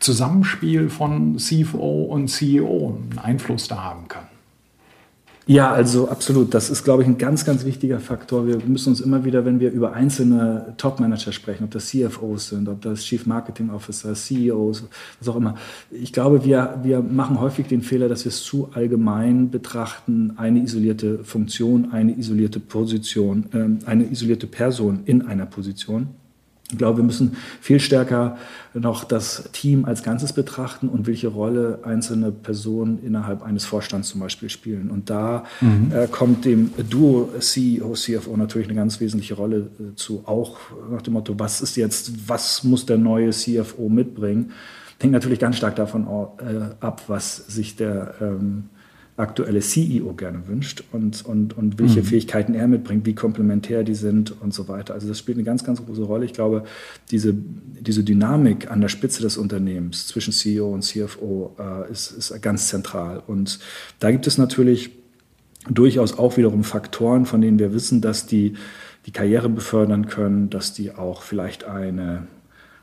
Zusammenspiel 0.00 0.90
von 0.90 1.38
CFO 1.38 2.02
und 2.02 2.26
CEO 2.26 2.98
einen 3.12 3.18
Einfluss 3.20 3.68
da 3.68 3.84
haben 3.84 4.08
kann. 4.08 4.27
Ja, 5.48 5.72
also 5.72 6.10
absolut. 6.10 6.52
Das 6.52 6.68
ist, 6.68 6.84
glaube 6.84 7.02
ich, 7.02 7.08
ein 7.08 7.16
ganz, 7.16 7.46
ganz 7.46 7.64
wichtiger 7.64 8.00
Faktor. 8.00 8.46
Wir 8.46 8.58
müssen 8.66 8.90
uns 8.90 9.00
immer 9.00 9.24
wieder, 9.24 9.46
wenn 9.46 9.60
wir 9.60 9.70
über 9.70 9.94
einzelne 9.94 10.74
Top-Manager 10.76 11.32
sprechen, 11.32 11.64
ob 11.64 11.70
das 11.70 11.86
CFOs 11.86 12.50
sind, 12.50 12.68
ob 12.68 12.82
das 12.82 13.00
Chief 13.00 13.24
Marketing 13.24 13.70
Officer, 13.70 14.12
CEOs, 14.12 14.84
was 15.18 15.28
auch 15.28 15.36
immer. 15.36 15.54
Ich 15.90 16.12
glaube, 16.12 16.44
wir, 16.44 16.80
wir 16.82 17.00
machen 17.00 17.40
häufig 17.40 17.66
den 17.66 17.80
Fehler, 17.80 18.10
dass 18.10 18.26
wir 18.26 18.28
es 18.28 18.42
zu 18.42 18.68
allgemein 18.74 19.50
betrachten, 19.50 20.34
eine 20.36 20.58
isolierte 20.60 21.24
Funktion, 21.24 21.92
eine 21.92 22.12
isolierte 22.18 22.60
Position, 22.60 23.46
ähm, 23.54 23.78
eine 23.86 24.04
isolierte 24.04 24.48
Person 24.48 25.00
in 25.06 25.22
einer 25.22 25.46
Position. 25.46 26.08
Ich 26.70 26.76
glaube, 26.76 26.98
wir 26.98 27.04
müssen 27.04 27.36
viel 27.62 27.80
stärker 27.80 28.36
noch 28.74 29.04
das 29.04 29.48
Team 29.52 29.86
als 29.86 30.02
Ganzes 30.02 30.34
betrachten 30.34 30.88
und 30.88 31.06
welche 31.06 31.28
Rolle 31.28 31.80
einzelne 31.82 32.30
Personen 32.30 32.98
innerhalb 33.02 33.42
eines 33.42 33.64
Vorstands 33.64 34.10
zum 34.10 34.20
Beispiel 34.20 34.50
spielen. 34.50 34.90
Und 34.90 35.08
da 35.08 35.44
mhm. 35.62 35.90
äh, 35.94 36.06
kommt 36.08 36.44
dem 36.44 36.70
Duo 36.90 37.30
CEO, 37.38 37.94
CFO 37.94 38.36
natürlich 38.36 38.68
eine 38.68 38.76
ganz 38.76 39.00
wesentliche 39.00 39.34
Rolle 39.34 39.70
äh, 39.80 39.94
zu. 39.96 40.24
Auch 40.26 40.58
nach 40.90 41.00
dem 41.00 41.14
Motto, 41.14 41.38
was 41.38 41.62
ist 41.62 41.76
jetzt, 41.76 42.28
was 42.28 42.64
muss 42.64 42.84
der 42.84 42.98
neue 42.98 43.30
CFO 43.30 43.88
mitbringen? 43.88 44.52
Hängt 45.00 45.12
natürlich 45.14 45.38
ganz 45.38 45.56
stark 45.56 45.76
davon 45.76 46.06
äh, 46.06 46.84
ab, 46.84 47.02
was 47.06 47.36
sich 47.36 47.76
der 47.76 48.14
ähm, 48.20 48.64
aktuelle 49.18 49.60
CEO 49.60 50.14
gerne 50.14 50.46
wünscht 50.46 50.84
und, 50.92 51.24
und, 51.24 51.58
und 51.58 51.78
welche 51.78 52.00
mhm. 52.00 52.04
Fähigkeiten 52.04 52.54
er 52.54 52.68
mitbringt, 52.68 53.04
wie 53.04 53.14
komplementär 53.14 53.82
die 53.82 53.94
sind 53.94 54.40
und 54.40 54.54
so 54.54 54.68
weiter. 54.68 54.94
Also 54.94 55.08
das 55.08 55.18
spielt 55.18 55.36
eine 55.36 55.44
ganz, 55.44 55.64
ganz 55.64 55.84
große 55.84 56.02
Rolle. 56.02 56.24
Ich 56.24 56.32
glaube, 56.32 56.64
diese, 57.10 57.34
diese 57.34 58.04
Dynamik 58.04 58.70
an 58.70 58.80
der 58.80 58.88
Spitze 58.88 59.20
des 59.20 59.36
Unternehmens 59.36 60.06
zwischen 60.06 60.32
CEO 60.32 60.72
und 60.72 60.82
CFO 60.82 61.56
äh, 61.58 61.90
ist, 61.90 62.12
ist 62.12 62.40
ganz 62.40 62.68
zentral. 62.68 63.20
Und 63.26 63.58
da 63.98 64.12
gibt 64.12 64.26
es 64.28 64.38
natürlich 64.38 64.92
durchaus 65.68 66.16
auch 66.16 66.36
wiederum 66.36 66.62
Faktoren, 66.62 67.26
von 67.26 67.40
denen 67.40 67.58
wir 67.58 67.72
wissen, 67.72 68.00
dass 68.00 68.26
die 68.26 68.54
die 69.06 69.12
Karriere 69.12 69.48
befördern 69.48 70.06
können, 70.06 70.50
dass 70.50 70.74
die 70.74 70.92
auch 70.92 71.22
vielleicht 71.22 71.64
eine 71.64 72.26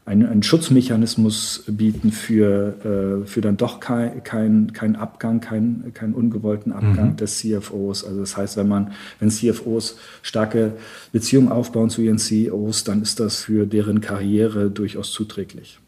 einen, 0.06 0.28
einen 0.28 0.44
Schutzmechanismus 0.44 1.64
bieten 1.68 2.12
für, 2.12 3.24
äh, 3.24 3.28
für 3.28 3.42
dann 3.42 3.58
doch 3.58 3.80
keinen 3.80 4.24
kein, 4.24 4.72
kein 4.72 4.96
Abgang, 4.96 5.40
keinen 5.40 5.94
kein 5.96 6.14
ungewollten 6.14 6.72
Abgang 6.72 7.12
mhm. 7.12 7.18
des 7.18 7.40
CFOs. 7.40 8.06
Also 8.06 8.20
das 8.20 8.38
heißt, 8.38 8.56
wenn 8.56 8.68
man, 8.68 8.92
wenn 9.20 9.32
CFOs 9.32 9.98
starke 10.22 10.74
Beziehungen 11.12 11.52
aufbauen 11.52 11.90
zu 11.90 12.02
ihren 12.02 12.20
CEOs, 12.20 12.84
dann 12.84 13.02
ist 13.02 13.20
das 13.20 13.42
für 13.42 13.66
deren 13.66 14.00
Karriere 14.00 14.70
durchaus 14.70 15.12
zuträglich. 15.12 15.80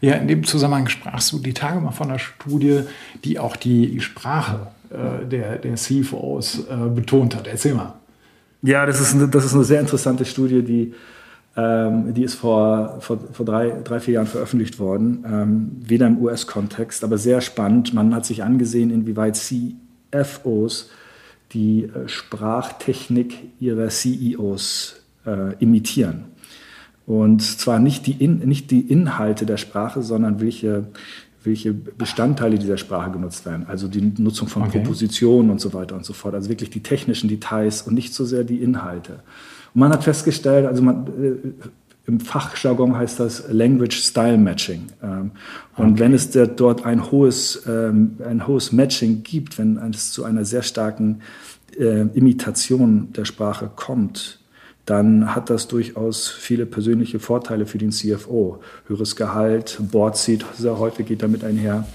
Ja, 0.00 0.14
in 0.14 0.28
dem 0.28 0.44
Zusammenhang 0.44 0.86
sprachst 0.86 1.32
du 1.32 1.40
die 1.40 1.54
Tage 1.54 1.80
mal 1.80 1.90
von 1.90 2.08
einer 2.08 2.20
Studie, 2.20 2.82
die 3.24 3.40
auch 3.40 3.56
die 3.56 4.00
Sprache 4.00 4.68
äh, 4.90 5.26
der, 5.26 5.56
der 5.56 5.74
CFOs 5.74 6.66
äh, 6.70 6.88
betont 6.88 7.34
hat. 7.34 7.48
Erzähl 7.48 7.74
mal. 7.74 7.94
Ja, 8.62 8.86
das 8.86 9.00
ist, 9.00 9.14
eine, 9.14 9.26
das 9.28 9.44
ist 9.44 9.54
eine 9.54 9.64
sehr 9.64 9.80
interessante 9.80 10.24
Studie, 10.24 10.62
die 10.62 10.94
ähm, 11.58 12.14
die 12.14 12.22
ist 12.22 12.34
vor, 12.36 12.98
vor, 13.00 13.18
vor 13.32 13.44
drei, 13.44 13.80
drei, 13.82 13.98
vier 13.98 14.14
Jahren 14.14 14.28
veröffentlicht 14.28 14.78
worden, 14.78 15.24
ähm, 15.26 15.70
wieder 15.84 16.06
im 16.06 16.22
US-Kontext, 16.22 17.02
aber 17.02 17.18
sehr 17.18 17.40
spannend. 17.40 17.92
Man 17.92 18.14
hat 18.14 18.24
sich 18.24 18.44
angesehen, 18.44 18.90
inwieweit 18.90 19.34
CFOs 19.34 20.90
die 21.50 21.84
äh, 21.84 22.06
Sprachtechnik 22.06 23.34
ihrer 23.58 23.88
CEOs 23.88 25.02
äh, 25.26 25.54
imitieren. 25.58 26.26
Und 27.06 27.42
zwar 27.42 27.80
nicht 27.80 28.06
die, 28.06 28.12
in, 28.12 28.38
nicht 28.40 28.70
die 28.70 28.82
Inhalte 28.82 29.44
der 29.44 29.56
Sprache, 29.56 30.02
sondern 30.02 30.40
welche, 30.40 30.84
welche 31.42 31.74
Bestandteile 31.74 32.60
dieser 32.60 32.76
Sprache 32.76 33.10
genutzt 33.10 33.46
werden. 33.46 33.66
Also 33.66 33.88
die 33.88 34.12
Nutzung 34.18 34.46
von 34.46 34.62
okay. 34.62 34.78
Propositionen 34.78 35.50
und 35.50 35.60
so 35.60 35.72
weiter 35.72 35.96
und 35.96 36.04
so 36.04 36.12
fort. 36.12 36.34
Also 36.34 36.50
wirklich 36.50 36.70
die 36.70 36.84
technischen 36.84 37.28
Details 37.28 37.82
und 37.82 37.94
nicht 37.94 38.14
so 38.14 38.24
sehr 38.24 38.44
die 38.44 38.62
Inhalte. 38.62 39.20
Und 39.78 39.82
man 39.82 39.92
hat 39.92 40.02
festgestellt, 40.02 40.66
also 40.66 40.82
man, 40.82 41.06
äh, 41.06 42.08
im 42.08 42.18
Fachjargon 42.18 42.96
heißt 42.96 43.20
das 43.20 43.44
Language 43.48 43.96
Style 43.96 44.36
Matching. 44.36 44.88
Ähm, 45.00 45.30
und 45.76 45.92
okay. 45.92 46.00
wenn 46.00 46.14
es 46.14 46.32
dort 46.32 46.84
ein 46.84 47.12
hohes, 47.12 47.62
ähm, 47.68 48.16
ein 48.28 48.48
hohes 48.48 48.72
Matching 48.72 49.22
gibt, 49.22 49.56
wenn 49.56 49.76
es 49.92 50.10
zu 50.10 50.24
einer 50.24 50.44
sehr 50.44 50.62
starken 50.62 51.20
äh, 51.78 52.00
Imitation 52.12 53.12
der 53.12 53.24
Sprache 53.24 53.70
kommt, 53.76 54.40
dann 54.84 55.36
hat 55.36 55.48
das 55.48 55.68
durchaus 55.68 56.26
viele 56.26 56.66
persönliche 56.66 57.20
Vorteile 57.20 57.64
für 57.64 57.78
den 57.78 57.92
CFO. 57.92 58.58
Höheres 58.88 59.14
Gehalt, 59.14 59.78
Board 59.92 60.16
Seat, 60.16 60.44
sehr 60.58 60.76
häufig 60.80 61.06
geht 61.06 61.22
damit 61.22 61.44
einher. 61.44 61.86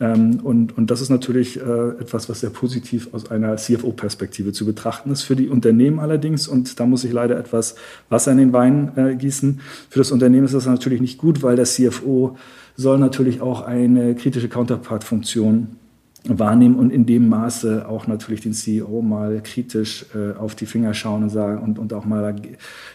Ähm, 0.00 0.40
und, 0.42 0.76
und 0.78 0.90
das 0.90 1.00
ist 1.00 1.08
natürlich 1.08 1.60
äh, 1.60 1.88
etwas, 2.00 2.28
was 2.28 2.40
sehr 2.40 2.50
positiv 2.50 3.08
aus 3.12 3.30
einer 3.30 3.56
CFO-Perspektive 3.56 4.52
zu 4.52 4.64
betrachten 4.64 5.10
ist. 5.10 5.22
Für 5.22 5.36
die 5.36 5.48
Unternehmen 5.48 5.98
allerdings, 5.98 6.46
und 6.46 6.78
da 6.78 6.86
muss 6.86 7.04
ich 7.04 7.12
leider 7.12 7.38
etwas 7.38 7.74
Wasser 8.08 8.32
in 8.32 8.38
den 8.38 8.52
Wein 8.52 8.92
äh, 8.96 9.14
gießen, 9.16 9.60
für 9.90 9.98
das 9.98 10.12
Unternehmen 10.12 10.44
ist 10.44 10.54
das 10.54 10.66
natürlich 10.66 11.00
nicht 11.00 11.18
gut, 11.18 11.42
weil 11.42 11.56
der 11.56 11.64
CFO 11.64 12.36
soll 12.76 12.98
natürlich 12.98 13.40
auch 13.40 13.62
eine 13.62 14.14
kritische 14.14 14.48
Counterpart-Funktion 14.48 15.76
wahrnehmen 16.24 16.76
und 16.76 16.90
in 16.90 17.06
dem 17.06 17.28
Maße 17.28 17.88
auch 17.88 18.06
natürlich 18.06 18.40
den 18.40 18.52
CEO 18.52 19.02
mal 19.02 19.40
kritisch 19.42 20.04
äh, 20.14 20.36
auf 20.36 20.54
die 20.54 20.66
Finger 20.66 20.92
schauen 20.92 21.22
und 21.22 21.30
sagen 21.30 21.62
und, 21.62 21.78
und 21.78 21.92
auch 21.92 22.04
mal 22.04 22.34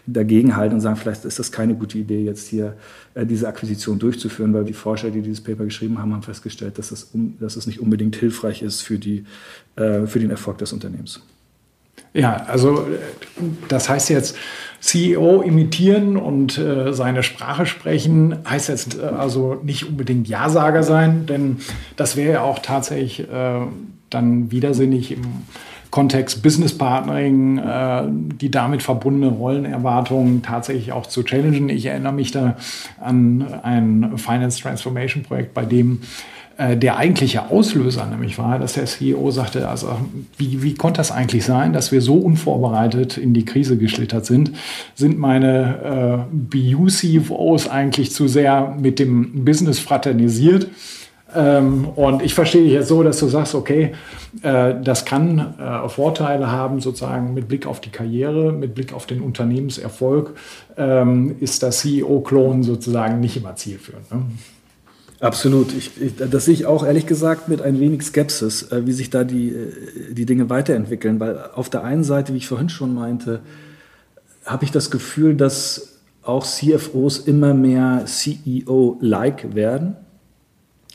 dagegen 0.06 0.56
halten 0.56 0.75
und 0.75 0.82
sagen, 0.82 0.98
vielleicht 0.98 1.24
ist 1.25 1.39
das 1.39 1.51
keine 1.51 1.75
gute 1.75 1.98
Idee, 1.98 2.24
jetzt 2.24 2.48
hier 2.50 2.75
äh, 3.13 3.25
diese 3.25 3.48
Akquisition 3.48 3.98
durchzuführen, 3.98 4.53
weil 4.53 4.65
die 4.65 4.74
Forscher, 4.74 5.10
die 5.10 5.22
dieses 5.22 5.42
Paper 5.42 5.63
geschrieben 5.63 6.00
haben, 6.00 6.13
haben 6.13 6.22
festgestellt, 6.22 6.77
dass 6.77 6.92
es, 6.92 7.06
um, 7.06 7.38
dass 7.39 7.56
es 7.56 7.65
nicht 7.65 7.80
unbedingt 7.80 8.15
hilfreich 8.15 8.62
ist 8.62 8.82
für, 8.82 9.00
die, 9.00 9.24
äh, 9.77 10.06
für 10.06 10.20
den 10.20 10.30
Erfolg 10.30 10.58
des 10.58 10.74
Unternehmens. 10.74 11.22
Ja, 12.13 12.46
also 12.48 12.86
das 13.67 13.89
heißt 13.89 14.10
jetzt, 14.10 14.38
CEO 14.84 15.41
imitieren 15.41 16.17
und 16.17 16.58
äh, 16.58 16.91
seine 16.91 17.24
Sprache 17.24 17.65
sprechen, 17.65 18.36
heißt 18.48 18.67
jetzt 18.67 19.00
äh, 19.00 19.05
also 19.05 19.58
nicht 19.63 19.88
unbedingt 19.88 20.27
Ja-Sager 20.27 20.84
sein, 20.84 21.25
denn 21.25 21.60
das 21.96 22.17
wäre 22.17 22.34
ja 22.34 22.41
auch 22.41 22.60
tatsächlich 22.60 23.22
äh, 23.22 23.62
dann 24.10 24.51
widersinnig 24.51 25.13
im 25.13 25.22
Kontext 25.89 26.43
Business 26.43 26.77
Partnering, 26.77 27.60
äh, 27.60 28.03
die 28.10 28.51
damit 28.51 28.84
verbundene 28.84 29.27
Rollenerwartungen 29.27 30.41
tatsächlich 30.41 30.91
auch 30.91 31.05
zu 31.05 31.24
challengen. 31.24 31.70
Ich 31.70 31.86
erinnere 31.86 32.13
mich 32.13 32.32
da 32.32 32.58
an 33.00 33.46
ein 33.63 34.17
Finance 34.17 34.62
Transformation 34.62 35.24
Projekt, 35.24 35.53
bei 35.53 35.63
dem 35.63 36.01
der 36.58 36.98
eigentliche 36.98 37.50
Auslöser 37.50 38.06
nämlich 38.06 38.38
war, 38.38 38.60
dass 38.60 38.74
der 38.74 38.86
CEO 38.86 39.32
sagte, 39.32 39.68
also 39.68 39.98
wie, 40.38 40.62
wie 40.62 40.76
konnte 40.76 40.98
das 40.98 41.12
eigentlich 41.12 41.46
sein, 41.46 41.74
dass 41.74 41.92
wir 41.92 42.02
so 42.02 42.16
unvorbereitet 42.16 43.18
in 43.18 43.34
die 43.34 43.44
Krise 43.44 43.78
geschlittert 43.78 44.26
sind? 44.26 44.52
Sind 44.94 45.18
meine 45.18 46.28
äh, 46.30 46.36
BU-CFOs 46.36 47.68
eigentlich 47.68 48.12
zu 48.12 48.28
sehr 48.28 48.76
mit 48.80 49.00
dem 49.00 49.46
Business 49.46 49.80
fraternisiert? 49.80 50.68
Ähm, 51.36 51.88
und 51.96 52.22
ich 52.22 52.34
verstehe 52.34 52.64
dich 52.64 52.74
jetzt 52.74 52.88
so, 52.88 53.04
dass 53.04 53.20
du 53.20 53.28
sagst, 53.28 53.56
okay, 53.56 53.94
äh, 54.42 54.76
das 54.82 55.06
kann 55.06 55.56
äh, 55.60 55.90
Vorteile 55.90 56.52
haben, 56.52 56.80
sozusagen 56.80 57.34
mit 57.34 57.48
Blick 57.48 57.66
auf 57.66 57.82
die 57.82 57.90
Karriere, 57.90 58.52
mit 58.52 58.76
Blick 58.76 58.94
auf 58.94 59.06
den 59.06 59.22
Unternehmenserfolg, 59.22 60.36
ähm, 60.78 61.36
ist 61.40 61.64
das 61.64 61.80
CEO-Klon 61.80 62.64
sozusagen 62.64 63.20
nicht 63.20 63.38
immer 63.38 63.56
zielführend. 63.56 64.12
Ne? 64.12 64.22
Absolut. 65.24 65.74
Ich, 65.74 65.92
ich, 66.01 66.15
das 66.18 66.46
sehe 66.46 66.53
ich 66.53 66.65
auch 66.65 66.86
ehrlich 66.86 67.06
gesagt 67.06 67.48
mit 67.48 67.62
ein 67.62 67.80
wenig 67.80 68.03
Skepsis, 68.03 68.72
äh, 68.72 68.86
wie 68.86 68.92
sich 68.92 69.10
da 69.10 69.24
die, 69.24 69.50
äh, 69.50 70.13
die 70.13 70.25
Dinge 70.25 70.50
weiterentwickeln. 70.50 71.18
Weil 71.22 71.39
auf 71.56 71.70
der 71.70 71.86
einen 71.86 72.03
Seite, 72.03 72.34
wie 72.34 72.38
ich 72.38 72.48
vorhin 72.48 72.68
schon 72.68 72.94
meinte, 72.94 73.39
habe 74.46 74.65
ich 74.65 74.72
das 74.72 74.92
Gefühl, 74.92 75.36
dass 75.36 76.00
auch 76.24 76.46
CFOs 76.46 77.20
immer 77.20 77.53
mehr 77.53 78.03
CEO-like 78.06 79.56
werden. 79.56 79.96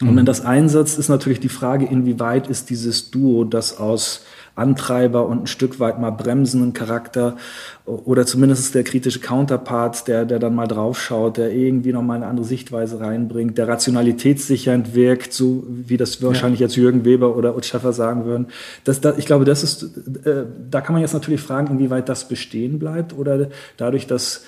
Und 0.02 0.08
wenn 0.08 0.22
mhm. 0.22 0.26
das 0.26 0.42
einsetzt, 0.42 0.98
ist 0.98 1.08
natürlich 1.08 1.40
die 1.40 1.48
Frage, 1.48 1.86
inwieweit 1.86 2.48
ist 2.48 2.68
dieses 2.68 3.10
Duo, 3.10 3.44
das 3.44 3.78
aus 3.78 4.24
Antreiber 4.58 5.26
und 5.26 5.42
ein 5.42 5.46
Stück 5.46 5.80
weit 5.80 5.98
mal 6.00 6.10
bremsenden 6.10 6.72
Charakter 6.72 7.36
oder 7.84 8.26
zumindest 8.26 8.74
der 8.74 8.84
kritische 8.84 9.20
Counterpart, 9.20 10.08
der, 10.08 10.24
der 10.24 10.38
dann 10.38 10.54
mal 10.54 10.66
draufschaut, 10.66 11.36
der 11.36 11.52
irgendwie 11.52 11.92
nochmal 11.92 12.16
eine 12.16 12.26
andere 12.26 12.46
Sichtweise 12.46 13.00
reinbringt, 13.00 13.56
der 13.56 13.68
rationalitätssichernd 13.68 14.94
wirkt, 14.94 15.32
so 15.32 15.64
wie 15.68 15.96
das 15.96 16.22
wahrscheinlich 16.22 16.60
ja. 16.60 16.66
jetzt 16.66 16.76
Jürgen 16.76 17.04
Weber 17.04 17.36
oder 17.36 17.56
Ut 17.56 17.64
Schäffer 17.64 17.92
sagen 17.92 18.24
würden. 18.24 18.48
Das, 18.84 19.00
das, 19.00 19.16
ich 19.18 19.26
glaube, 19.26 19.44
das 19.44 19.62
ist, 19.62 19.82
äh, 20.24 20.44
da 20.70 20.80
kann 20.80 20.92
man 20.92 21.02
jetzt 21.02 21.14
natürlich 21.14 21.40
fragen, 21.40 21.74
inwieweit 21.74 22.08
das 22.08 22.28
bestehen 22.28 22.78
bleibt 22.78 23.16
oder 23.16 23.48
dadurch, 23.76 24.06
dass 24.06 24.44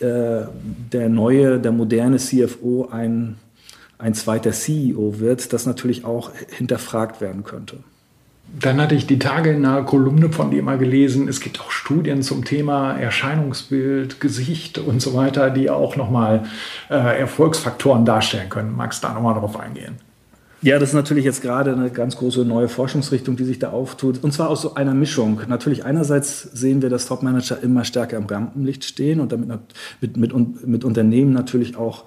äh, 0.00 0.42
der 0.92 1.08
neue, 1.08 1.58
der 1.58 1.72
moderne 1.72 2.18
CFO 2.18 2.88
ein, 2.90 3.36
ein 3.98 4.14
zweiter 4.14 4.52
CEO 4.52 5.18
wird, 5.18 5.52
das 5.52 5.66
natürlich 5.66 6.04
auch 6.04 6.30
hinterfragt 6.48 7.20
werden 7.20 7.44
könnte. 7.44 7.78
Dann 8.48 8.80
hatte 8.80 8.94
ich 8.94 9.06
die 9.06 9.18
Tage 9.18 9.50
in 9.50 9.64
einer 9.66 9.82
Kolumne 9.82 10.30
von 10.30 10.50
dir 10.50 10.62
mal 10.62 10.78
gelesen, 10.78 11.28
es 11.28 11.40
gibt 11.40 11.60
auch 11.60 11.70
Studien 11.70 12.22
zum 12.22 12.44
Thema 12.44 12.92
Erscheinungsbild, 12.92 14.20
Gesicht 14.20 14.78
und 14.78 15.02
so 15.02 15.14
weiter, 15.14 15.50
die 15.50 15.68
auch 15.68 15.96
nochmal 15.96 16.44
äh, 16.88 16.94
Erfolgsfaktoren 16.94 18.04
darstellen 18.04 18.48
können. 18.48 18.74
Magst 18.74 19.02
du 19.02 19.08
da 19.08 19.14
nochmal 19.14 19.34
drauf 19.34 19.58
eingehen? 19.58 19.96
Ja, 20.62 20.78
das 20.78 20.90
ist 20.90 20.94
natürlich 20.94 21.24
jetzt 21.24 21.42
gerade 21.42 21.72
eine 21.72 21.90
ganz 21.90 22.16
große 22.16 22.44
neue 22.44 22.68
Forschungsrichtung, 22.68 23.36
die 23.36 23.44
sich 23.44 23.58
da 23.58 23.70
auftut. 23.70 24.24
Und 24.24 24.32
zwar 24.32 24.48
aus 24.48 24.62
so 24.62 24.74
einer 24.74 24.94
Mischung. 24.94 25.40
Natürlich 25.48 25.84
einerseits 25.84 26.42
sehen 26.42 26.80
wir, 26.82 26.88
dass 26.88 27.06
Topmanager 27.06 27.62
immer 27.62 27.84
stärker 27.84 28.16
im 28.16 28.26
Rampenlicht 28.26 28.84
stehen 28.84 29.20
und 29.20 29.32
damit 29.32 29.48
mit, 30.00 30.16
mit, 30.16 30.66
mit 30.66 30.84
Unternehmen 30.84 31.32
natürlich 31.32 31.76
auch 31.76 32.04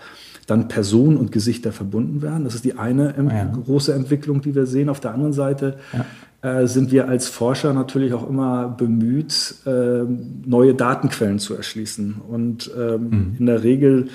dann 0.48 0.67
Personen 0.67 1.17
und 1.17 1.31
Gesichter 1.31 1.72
verbunden 1.72 2.24
werden. 2.24 2.43
Das 2.43 2.55
ist 2.55 2.65
die 2.65 2.74
eine 2.74 3.13
ja. 3.15 3.46
große 3.46 3.93
Entwicklung, 3.93 4.41
die 4.41 4.55
wir 4.55 4.65
sehen. 4.65 4.89
Auf 4.89 5.00
der 5.00 5.13
anderen 5.13 5.34
Seite 5.34 5.77
ja 5.93 6.05
äh, 6.41 6.67
sind 6.67 6.91
wir 6.91 7.10
als 7.10 7.27
Forscher 7.27 7.74
natürlich 7.74 8.13
auch 8.13 8.27
immer 8.29 8.69
bemüht, 8.69 9.55
äh, 9.65 10.03
neue 10.46 10.74
Datenquellen 10.74 11.39
zu 11.39 11.55
erschließen. 11.55 12.22
Und 12.27 12.72
ähm, 12.77 13.10
mhm. 13.10 13.36
in 13.39 13.46
der 13.46 13.63
Regel 13.63 14.08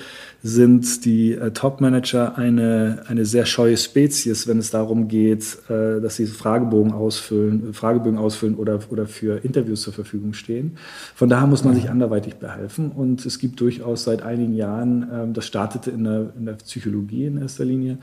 sind 0.47 1.05
die 1.05 1.33
äh, 1.33 1.49
Top-Manager 1.49 2.37
eine, 2.37 3.01
eine 3.07 3.25
sehr 3.25 3.47
scheue 3.47 3.75
Spezies, 3.77 4.47
wenn 4.47 4.59
es 4.59 4.69
darum 4.69 5.07
geht, 5.07 5.57
äh, 5.69 5.99
dass 5.99 6.17
sie 6.17 6.27
Fragebogen 6.27 6.91
ausfüllen, 6.91 7.73
Fragebögen 7.73 8.19
ausfüllen 8.19 8.53
oder, 8.53 8.77
oder 8.91 9.07
für 9.07 9.43
Interviews 9.43 9.81
zur 9.81 9.93
Verfügung 9.93 10.33
stehen. 10.33 10.77
Von 11.15 11.29
daher 11.29 11.47
muss 11.47 11.63
man 11.63 11.73
sich 11.73 11.89
anderweitig 11.89 12.35
behelfen. 12.35 12.91
Und 12.91 13.25
es 13.25 13.39
gibt 13.39 13.59
durchaus 13.59 14.03
seit 14.03 14.21
einigen 14.21 14.53
Jahren, 14.53 15.09
ähm, 15.11 15.33
das 15.33 15.47
startete 15.47 15.89
in 15.89 16.03
der, 16.03 16.33
in 16.37 16.45
der 16.45 16.53
Psychologie 16.53 17.25
in 17.25 17.37
erster 17.37 17.65
Linie, 17.65 17.97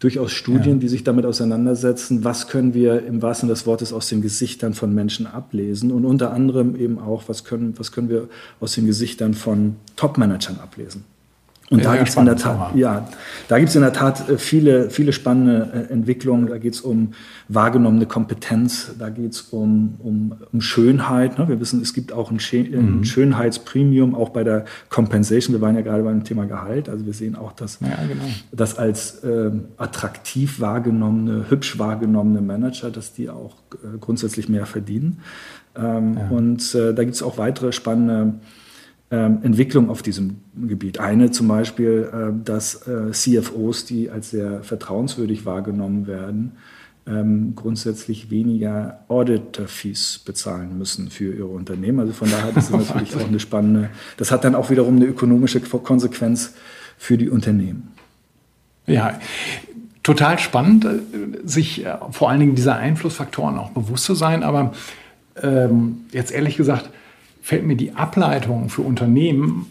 durchaus 0.00 0.32
Studien, 0.32 0.74
ja. 0.74 0.80
die 0.80 0.88
sich 0.88 1.04
damit 1.04 1.24
auseinandersetzen, 1.24 2.24
was 2.24 2.48
können 2.48 2.74
wir 2.74 3.06
im 3.06 3.22
wahrsten 3.22 3.46
Sinne 3.46 3.54
des 3.54 3.66
Wortes 3.66 3.92
aus 3.92 4.08
den 4.08 4.20
Gesichtern 4.20 4.74
von 4.74 4.92
Menschen 4.92 5.28
ablesen 5.28 5.92
und 5.92 6.04
unter 6.04 6.32
anderem 6.32 6.74
eben 6.74 6.98
auch, 6.98 7.28
was 7.28 7.44
können, 7.44 7.74
was 7.78 7.92
können 7.92 8.08
wir 8.08 8.28
aus 8.58 8.74
den 8.74 8.84
Gesichtern 8.84 9.34
von 9.34 9.76
Top-Managern 9.94 10.58
ablesen. 10.58 11.13
Und 11.74 11.84
da 11.84 11.96
gibt 11.96 12.08
es 12.08 12.16
in 12.16 12.24
der 12.24 12.36
Tat, 12.36 12.74
ja, 12.76 13.08
da 13.48 13.58
gibt 13.58 13.68
es 13.68 13.74
in 13.74 13.82
der 13.82 13.92
Tat 13.92 14.28
äh, 14.28 14.38
viele, 14.38 14.90
viele 14.90 15.12
spannende 15.12 15.86
äh, 15.88 15.92
Entwicklungen. 15.92 16.46
Da 16.46 16.58
geht 16.58 16.74
es 16.74 16.80
um 16.80 17.14
wahrgenommene 17.48 18.06
Kompetenz, 18.06 18.92
da 18.98 19.10
geht 19.10 19.32
es 19.32 19.40
um, 19.42 19.96
um, 19.98 20.34
um 20.52 20.60
Schönheit. 20.60 21.38
Ne? 21.38 21.48
Wir 21.48 21.60
wissen, 21.60 21.82
es 21.82 21.92
gibt 21.92 22.12
auch 22.12 22.30
ein, 22.30 22.38
mhm. 22.38 23.04
Schönheitspremium, 23.04 24.14
auch 24.14 24.30
bei 24.30 24.44
der 24.44 24.64
Compensation. 24.88 25.54
Wir 25.54 25.60
waren 25.60 25.74
ja 25.74 25.82
gerade 25.82 26.02
beim 26.04 26.24
Thema 26.24 26.46
Gehalt. 26.46 26.88
Also 26.88 27.04
wir 27.06 27.12
sehen 27.12 27.34
auch, 27.34 27.52
dass, 27.52 27.80
ja, 27.80 27.88
genau. 28.08 28.24
dass 28.52 28.78
als 28.78 29.24
äh, 29.24 29.50
attraktiv 29.76 30.60
wahrgenommene, 30.60 31.46
hübsch 31.50 31.78
wahrgenommene 31.78 32.40
Manager, 32.40 32.90
dass 32.90 33.12
die 33.12 33.30
auch 33.30 33.56
äh, 33.72 33.98
grundsätzlich 33.98 34.48
mehr 34.48 34.66
verdienen. 34.66 35.20
Ähm, 35.76 36.16
ja. 36.16 36.28
Und 36.28 36.74
äh, 36.74 36.94
da 36.94 37.02
gibt 37.02 37.16
es 37.16 37.22
auch 37.22 37.36
weitere 37.36 37.72
spannende 37.72 38.34
ähm, 39.10 39.38
Entwicklung 39.42 39.90
auf 39.90 40.02
diesem 40.02 40.36
Gebiet. 40.66 40.98
Eine 40.98 41.30
zum 41.30 41.46
Beispiel, 41.48 42.10
äh, 42.12 42.44
dass 42.44 42.86
äh, 42.86 43.12
CFOs, 43.12 43.84
die 43.84 44.10
als 44.10 44.30
sehr 44.30 44.62
vertrauenswürdig 44.62 45.44
wahrgenommen 45.44 46.06
werden, 46.06 46.52
ähm, 47.06 47.52
grundsätzlich 47.54 48.30
weniger 48.30 49.00
Auditor-Fees 49.08 50.20
bezahlen 50.24 50.78
müssen 50.78 51.10
für 51.10 51.34
ihre 51.34 51.48
Unternehmen. 51.48 52.00
Also 52.00 52.14
von 52.14 52.30
daher 52.30 52.48
ist 52.56 52.56
das 52.56 52.70
natürlich 52.70 53.14
auch 53.16 53.28
eine 53.28 53.40
spannende, 53.40 53.90
das 54.16 54.30
hat 54.30 54.42
dann 54.42 54.54
auch 54.54 54.70
wiederum 54.70 54.96
eine 54.96 55.04
ökonomische 55.04 55.60
Konsequenz 55.60 56.54
für 56.96 57.18
die 57.18 57.28
Unternehmen. 57.28 57.92
Ja, 58.86 59.18
total 60.02 60.38
spannend, 60.38 60.86
äh, 60.86 60.98
sich 61.44 61.84
vor 62.10 62.30
allen 62.30 62.40
Dingen 62.40 62.54
dieser 62.54 62.76
Einflussfaktoren 62.76 63.58
auch 63.58 63.70
bewusst 63.70 64.04
zu 64.04 64.14
sein. 64.14 64.42
Aber 64.42 64.72
ähm, 65.42 66.06
jetzt 66.10 66.32
ehrlich 66.32 66.56
gesagt, 66.56 66.88
fällt 67.44 67.66
mir 67.66 67.76
die 67.76 67.94
Ableitung 67.94 68.70
für 68.70 68.80
Unternehmen 68.80 69.66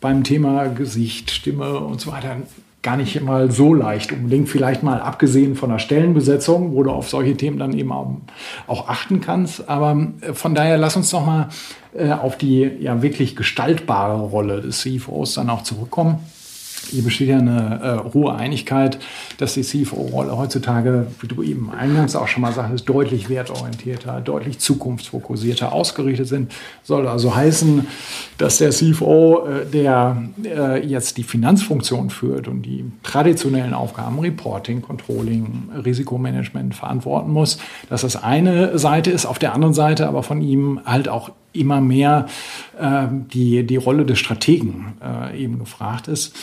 beim 0.00 0.22
Thema 0.22 0.68
Gesicht, 0.68 1.32
Stimme 1.32 1.80
und 1.80 2.00
so 2.00 2.12
weiter 2.12 2.36
gar 2.80 2.96
nicht 2.96 3.20
mal 3.20 3.50
so 3.50 3.74
leicht 3.74 4.12
unbedingt. 4.12 4.48
Vielleicht 4.48 4.84
mal 4.84 5.00
abgesehen 5.00 5.56
von 5.56 5.70
der 5.70 5.80
Stellenbesetzung, 5.80 6.76
wo 6.76 6.84
du 6.84 6.92
auf 6.92 7.08
solche 7.08 7.36
Themen 7.36 7.58
dann 7.58 7.76
eben 7.76 7.90
auch, 7.90 8.88
achten 8.88 9.20
kannst. 9.20 9.68
Aber 9.68 10.10
äh, 10.20 10.32
von 10.32 10.54
daher 10.54 10.78
lass 10.78 10.94
uns 10.94 11.10
doch 11.10 11.26
mal 11.26 11.48
äh, 11.92 12.12
auf 12.12 12.38
die 12.38 12.70
ja 12.78 13.02
wirklich 13.02 13.34
gestaltbare 13.34 14.20
Rolle 14.20 14.60
des 14.60 14.78
CFOs 14.82 15.34
dann 15.34 15.50
auch 15.50 15.64
zurückkommen. 15.64 16.20
Hier 16.90 17.02
besteht 17.02 17.28
ja 17.28 17.38
eine 17.38 18.02
äh, 18.08 18.14
hohe 18.14 18.34
Einigkeit, 18.34 18.98
dass 19.38 19.54
die 19.54 19.62
CFO-Rolle 19.62 20.36
heutzutage, 20.36 21.06
wie 21.20 21.28
du 21.28 21.42
eben 21.42 21.70
eingangs 21.70 22.16
auch 22.16 22.28
schon 22.28 22.42
mal 22.42 22.52
sagtest, 22.52 22.88
deutlich 22.88 23.28
wertorientierter, 23.28 24.20
deutlich 24.20 24.58
zukunftsfokussierter 24.58 25.72
ausgerichtet 25.72 26.28
sind. 26.28 26.52
Soll 26.82 27.06
also 27.08 27.34
heißen, 27.34 27.86
dass 28.38 28.58
der 28.58 28.70
CFO, 28.70 29.46
äh, 29.46 29.66
der 29.66 30.22
äh, 30.44 30.86
jetzt 30.86 31.16
die 31.16 31.22
Finanzfunktion 31.22 32.10
führt 32.10 32.48
und 32.48 32.62
die 32.62 32.90
traditionellen 33.02 33.74
Aufgaben 33.74 34.18
Reporting, 34.18 34.82
Controlling, 34.82 35.70
Risikomanagement 35.84 36.74
verantworten 36.74 37.30
muss, 37.30 37.58
dass 37.88 38.02
das 38.02 38.22
eine 38.22 38.78
Seite 38.78 39.10
ist, 39.10 39.26
auf 39.26 39.38
der 39.38 39.54
anderen 39.54 39.74
Seite 39.74 40.08
aber 40.08 40.22
von 40.22 40.40
ihm 40.40 40.80
halt 40.84 41.08
auch 41.08 41.30
immer 41.52 41.80
mehr 41.80 42.26
äh, 42.80 43.06
die, 43.10 43.66
die 43.66 43.76
Rolle 43.76 44.04
des 44.04 44.18
Strategen 44.18 44.94
äh, 45.02 45.42
eben 45.42 45.58
gefragt 45.58 46.08
ist. 46.08 46.34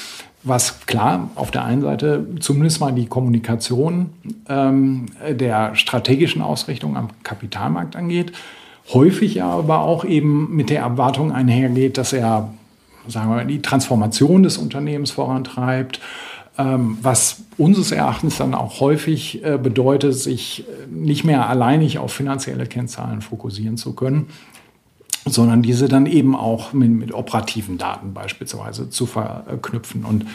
Was 0.44 0.86
klar 0.86 1.32
auf 1.36 1.50
der 1.50 1.66
einen 1.66 1.82
Seite 1.82 2.28
zumindest 2.40 2.80
mal 2.80 2.92
die 2.92 3.08
Kommunikation 3.08 4.12
ähm, 4.48 5.08
der 5.28 5.76
strategischen 5.76 6.42
Ausrichtung 6.42 6.98
am 6.98 7.10
Kapitalmarkt 7.24 7.96
angeht, 7.96 8.32
häufig 8.94 9.42
aber 9.42 9.80
auch 9.80 10.06
eben 10.06 10.56
mit 10.56 10.70
der 10.70 10.82
Erwartung 10.82 11.32
einhergeht, 11.32 11.98
dass 11.98 12.14
er 12.14 12.54
sagen 13.08 13.30
wir 13.30 13.36
mal, 13.36 13.46
die 13.46 13.62
Transformation 13.62 14.44
des 14.44 14.58
Unternehmens 14.58 15.12
vorantreibt, 15.12 16.00
ähm, 16.58 16.98
was 17.02 17.44
unseres 17.58 17.92
Erachtens 17.92 18.38
dann 18.38 18.54
auch 18.54 18.80
häufig 18.80 19.44
äh, 19.44 19.58
bedeutet, 19.58 20.16
sich 20.16 20.66
nicht 20.90 21.24
mehr 21.24 21.50
alleinig 21.50 21.98
auf 21.98 22.14
finanzielle 22.14 22.66
Kennzahlen 22.66 23.22
fokussieren 23.22 23.78
zu 23.78 23.94
können, 23.94 24.28
sondern 25.26 25.62
diese 25.62 25.88
dann 25.88 26.06
eben 26.06 26.36
auch 26.36 26.74
mit, 26.74 26.92
mit 26.92 27.14
operativen 27.14 27.78
Daten 27.78 28.14
beispielsweise 28.14 28.90
zu 28.90 29.06
verknüpfen. 29.06 30.06
Und 30.06 30.26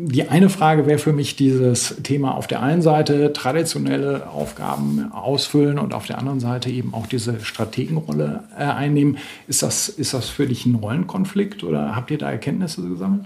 die 0.00 0.28
eine 0.28 0.48
Frage 0.48 0.86
wäre 0.86 0.98
für 0.98 1.12
mich 1.12 1.34
dieses 1.34 1.96
Thema 2.04 2.36
auf 2.36 2.46
der 2.46 2.62
einen 2.62 2.82
Seite 2.82 3.32
traditionelle 3.32 4.28
Aufgaben 4.28 5.10
ausfüllen 5.12 5.78
und 5.78 5.92
auf 5.92 6.06
der 6.06 6.18
anderen 6.18 6.38
Seite 6.38 6.70
eben 6.70 6.94
auch 6.94 7.06
diese 7.06 7.40
Strategenrolle 7.40 8.44
äh, 8.56 8.62
einnehmen. 8.62 9.18
Ist 9.48 9.62
das, 9.62 9.88
ist 9.88 10.14
das 10.14 10.28
für 10.28 10.46
dich 10.46 10.66
ein 10.66 10.76
Rollenkonflikt 10.76 11.64
oder 11.64 11.96
habt 11.96 12.12
ihr 12.12 12.18
da 12.18 12.30
Erkenntnisse 12.30 12.82
gesammelt? 12.82 13.24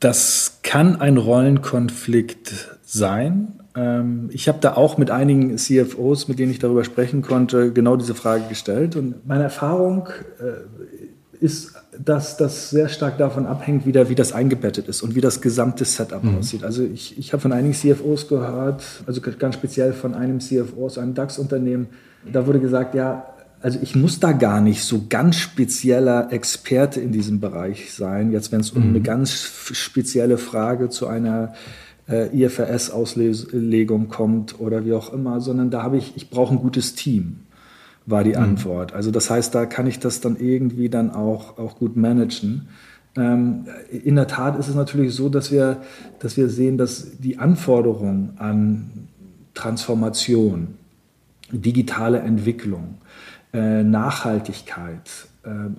Das 0.00 0.60
kann 0.62 0.98
ein 1.00 1.18
Rollenkonflikt 1.18 2.78
sein. 2.84 3.60
Ähm, 3.76 4.30
ich 4.32 4.48
habe 4.48 4.58
da 4.60 4.74
auch 4.74 4.98
mit 4.98 5.10
einigen 5.10 5.56
CFOs, 5.58 6.28
mit 6.28 6.38
denen 6.38 6.50
ich 6.50 6.58
darüber 6.58 6.82
sprechen 6.82 7.22
konnte, 7.22 7.72
genau 7.72 7.96
diese 7.96 8.14
Frage 8.14 8.44
gestellt. 8.48 8.96
Und 8.96 9.26
meine 9.26 9.44
Erfahrung 9.44 10.08
äh, 10.40 11.44
ist, 11.44 11.74
dass 12.02 12.36
das 12.36 12.70
sehr 12.70 12.88
stark 12.88 13.18
davon 13.18 13.46
abhängt, 13.46 13.86
wie, 13.86 13.92
der, 13.92 14.08
wie 14.08 14.14
das 14.14 14.32
eingebettet 14.32 14.88
ist 14.88 15.02
und 15.02 15.14
wie 15.14 15.20
das 15.20 15.40
gesamte 15.40 15.84
Setup 15.84 16.24
mhm. 16.24 16.38
aussieht. 16.38 16.64
Also 16.64 16.82
ich, 16.82 17.18
ich 17.18 17.32
habe 17.32 17.40
von 17.42 17.52
einigen 17.52 17.74
CFOs 17.74 18.28
gehört, 18.28 18.82
also 19.06 19.20
ganz 19.20 19.54
speziell 19.54 19.92
von 19.92 20.14
einem 20.14 20.40
CFO 20.40 20.86
aus 20.86 20.98
einem 20.98 21.14
DAX-Unternehmen, 21.14 21.88
da 22.32 22.46
wurde 22.46 22.58
gesagt, 22.58 22.94
ja, 22.94 23.26
also 23.60 23.78
ich 23.82 23.94
muss 23.94 24.20
da 24.20 24.32
gar 24.32 24.60
nicht 24.60 24.84
so 24.84 25.02
ganz 25.08 25.36
spezieller 25.36 26.32
Experte 26.32 27.00
in 27.00 27.12
diesem 27.12 27.40
Bereich 27.40 27.92
sein. 27.92 28.30
Jetzt, 28.30 28.52
wenn 28.52 28.60
es 28.60 28.70
um 28.70 28.82
mhm. 28.82 28.88
eine 28.90 29.00
ganz 29.00 29.32
spezielle 29.72 30.38
Frage 30.38 30.88
zu 30.88 31.06
einer 31.06 31.54
äh, 32.08 32.28
IFRS-Auslegung 32.36 34.08
kommt 34.08 34.60
oder 34.60 34.84
wie 34.84 34.92
auch 34.92 35.12
immer, 35.12 35.40
sondern 35.40 35.70
da 35.70 35.82
habe 35.82 35.96
ich, 35.96 36.16
ich 36.16 36.30
brauche 36.30 36.54
ein 36.54 36.58
gutes 36.58 36.94
Team, 36.94 37.40
war 38.06 38.24
die 38.24 38.30
mhm. 38.30 38.42
Antwort. 38.42 38.92
Also 38.92 39.10
das 39.10 39.30
heißt, 39.30 39.54
da 39.54 39.66
kann 39.66 39.86
ich 39.86 39.98
das 39.98 40.20
dann 40.20 40.36
irgendwie 40.36 40.88
dann 40.88 41.10
auch, 41.10 41.58
auch 41.58 41.76
gut 41.78 41.96
managen. 41.96 42.68
Ähm, 43.16 43.66
in 43.90 44.16
der 44.16 44.26
Tat 44.26 44.58
ist 44.58 44.68
es 44.68 44.74
natürlich 44.74 45.14
so, 45.14 45.28
dass 45.28 45.50
wir, 45.50 45.82
dass 46.18 46.36
wir 46.36 46.48
sehen, 46.48 46.78
dass 46.78 47.18
die 47.18 47.38
Anforderungen 47.38 48.34
an 48.36 49.08
Transformation, 49.54 50.74
digitale 51.50 52.18
Entwicklung, 52.18 52.98
äh, 53.52 53.82
Nachhaltigkeit, 53.82 55.28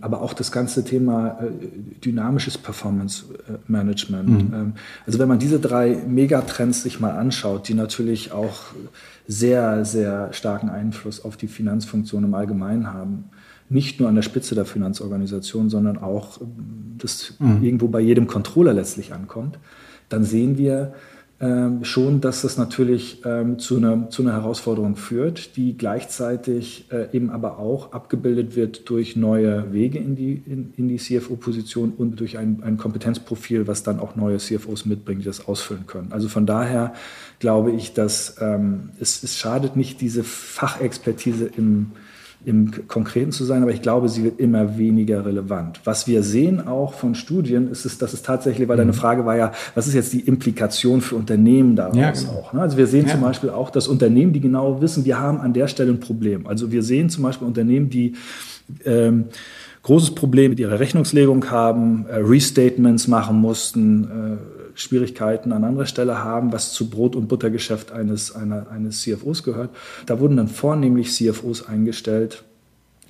aber 0.01 0.21
auch 0.21 0.33
das 0.33 0.51
ganze 0.51 0.83
Thema 0.83 1.39
äh, 1.41 1.99
dynamisches 2.03 2.57
Performance 2.57 3.25
Management. 3.67 4.29
Mhm. 4.29 4.53
Ähm, 4.53 4.73
also 5.05 5.19
wenn 5.19 5.27
man 5.27 5.39
diese 5.39 5.59
drei 5.59 5.95
Megatrends 6.07 6.83
sich 6.83 6.99
mal 6.99 7.11
anschaut, 7.11 7.67
die 7.67 7.73
natürlich 7.73 8.31
auch 8.31 8.73
sehr, 9.27 9.83
sehr 9.85 10.31
starken 10.31 10.69
Einfluss 10.69 11.23
auf 11.23 11.37
die 11.37 11.47
Finanzfunktion 11.47 12.23
im 12.23 12.33
Allgemeinen 12.33 12.93
haben, 12.93 13.25
nicht 13.69 13.99
nur 13.99 14.07
an 14.07 14.15
der 14.15 14.21
Spitze 14.21 14.55
der 14.55 14.65
Finanzorganisation, 14.65 15.69
sondern 15.69 15.97
auch 15.97 16.39
das 16.97 17.33
mhm. 17.39 17.63
irgendwo 17.63 17.87
bei 17.89 17.99
jedem 17.99 18.27
Controller 18.27 18.73
letztlich 18.73 19.13
ankommt, 19.13 19.59
dann 20.09 20.23
sehen 20.23 20.57
wir, 20.57 20.93
ähm, 21.39 21.83
schon, 21.83 22.19
dass 22.19 22.41
das 22.41 22.57
natürlich 22.57 23.21
ähm, 23.23 23.59
zu, 23.59 23.77
einer, 23.77 24.09
zu 24.09 24.23
einer 24.23 24.33
Herausforderung 24.33 24.95
führt, 24.95 25.55
die 25.55 25.77
gleichzeitig 25.77 26.91
äh, 26.91 27.15
eben 27.15 27.29
aber 27.29 27.59
auch 27.59 27.91
abgebildet 27.91 28.55
wird 28.55 28.89
durch 28.89 29.15
neue 29.15 29.71
Wege 29.71 29.99
in 29.99 30.15
die, 30.15 30.41
in, 30.47 30.73
in 30.77 30.87
die 30.87 30.97
CFO-Position 30.97 31.93
und 31.95 32.19
durch 32.19 32.39
ein, 32.39 32.63
ein 32.63 32.77
Kompetenzprofil, 32.77 33.67
was 33.67 33.83
dann 33.83 33.99
auch 33.99 34.15
neue 34.15 34.37
CFOs 34.37 34.85
mitbringt, 34.85 35.21
die 35.21 35.25
das 35.25 35.47
ausfüllen 35.47 35.85
können. 35.85 36.11
Also 36.11 36.27
von 36.27 36.47
daher 36.47 36.93
glaube 37.37 37.71
ich, 37.71 37.93
dass 37.93 38.37
ähm, 38.41 38.89
es, 38.99 39.21
es 39.21 39.37
schadet 39.37 39.75
nicht, 39.75 40.01
diese 40.01 40.23
Fachexpertise 40.23 41.51
im, 41.55 41.91
im 42.47 42.87
Konkreten 42.87 43.33
zu 43.33 43.43
sein, 43.43 43.61
aber 43.61 43.73
ich 43.73 43.81
glaube, 43.81 44.07
sie 44.07 44.23
wird 44.23 44.39
immer 44.39 44.77
weniger 44.77 45.25
relevant. 45.25 45.81
Was 45.83 46.07
wir 46.07 46.23
sehen 46.23 46.65
auch 46.65 46.93
von 46.93 47.13
Studien, 47.13 47.69
ist 47.69 47.85
es, 47.85 47.97
dass 47.97 48.13
es 48.13 48.21
tatsächlich, 48.21 48.69
weil 48.69 48.77
deine 48.77 48.93
mhm. 48.93 48.95
Frage 48.95 49.25
war 49.25 49.35
ja, 49.35 49.51
was 49.75 49.85
ist 49.85 49.95
jetzt 49.95 50.13
die 50.13 50.21
Implikation 50.21 51.01
für 51.01 51.17
Unternehmen 51.17 51.75
daraus 51.75 51.97
ja, 51.97 52.11
genau. 52.11 52.31
auch? 52.31 52.53
Ne? 52.53 52.61
Also 52.61 52.77
wir 52.77 52.87
sehen 52.87 53.05
ja. 53.05 53.11
zum 53.11 53.21
Beispiel 53.21 53.49
auch, 53.49 53.69
dass 53.69 53.89
Unternehmen, 53.89 54.31
die 54.31 54.39
genau 54.39 54.79
wissen, 54.81 55.03
wir 55.03 55.19
haben 55.19 55.41
an 55.41 55.51
der 55.51 55.67
Stelle 55.67 55.91
ein 55.91 55.99
Problem. 55.99 56.47
Also 56.47 56.71
wir 56.71 56.83
sehen 56.83 57.09
zum 57.09 57.23
Beispiel 57.23 57.45
Unternehmen, 57.45 57.89
die 57.89 58.13
ähm, 58.85 59.25
großes 59.83 60.15
Problem 60.15 60.51
mit 60.51 60.59
ihrer 60.61 60.79
Rechnungslegung 60.79 61.51
haben, 61.51 62.05
äh, 62.07 62.15
Restatements 62.15 63.09
machen 63.09 63.41
mussten, 63.41 64.05
äh, 64.05 64.56
Schwierigkeiten 64.77 65.51
an 65.51 65.63
anderer 65.63 65.87
Stelle 65.87 66.23
haben, 66.23 66.53
was 66.53 66.71
zu 66.71 66.89
Brot- 66.89 67.15
und 67.15 67.27
Buttergeschäft 67.27 67.91
eines, 67.91 68.33
einer, 68.33 68.69
eines 68.69 69.01
CFOs 69.01 69.43
gehört. 69.43 69.71
Da 70.05 70.19
wurden 70.19 70.37
dann 70.37 70.47
vornehmlich 70.47 71.11
CFOs 71.11 71.67
eingestellt, 71.67 72.43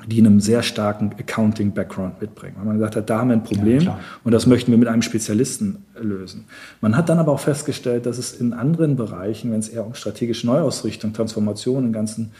die 0.05 0.19
einen 0.19 0.39
sehr 0.39 0.63
starken 0.63 1.11
Accounting-Background 1.19 2.21
mitbringen. 2.21 2.55
Weil 2.57 2.65
man 2.65 2.75
gesagt 2.77 2.95
hat, 2.95 3.09
da 3.09 3.19
haben 3.19 3.29
wir 3.29 3.35
ein 3.35 3.43
Problem 3.43 3.81
ja, 3.81 3.99
und 4.23 4.31
das 4.31 4.45
möchten 4.45 4.71
wir 4.71 4.77
mit 4.77 4.87
einem 4.87 5.01
Spezialisten 5.01 5.83
lösen. 5.99 6.45
Man 6.81 6.95
hat 6.95 7.09
dann 7.09 7.19
aber 7.19 7.31
auch 7.31 7.39
festgestellt, 7.39 8.05
dass 8.05 8.17
es 8.17 8.33
in 8.33 8.53
anderen 8.53 8.95
Bereichen, 8.95 9.51
wenn 9.51 9.59
es 9.59 9.69
eher 9.69 9.85
um 9.85 9.95
strategische 9.95 10.45
Neuausrichtung, 10.47 11.13
Transformation 11.13 11.83
im 11.83 11.93
ganzen 11.93 12.31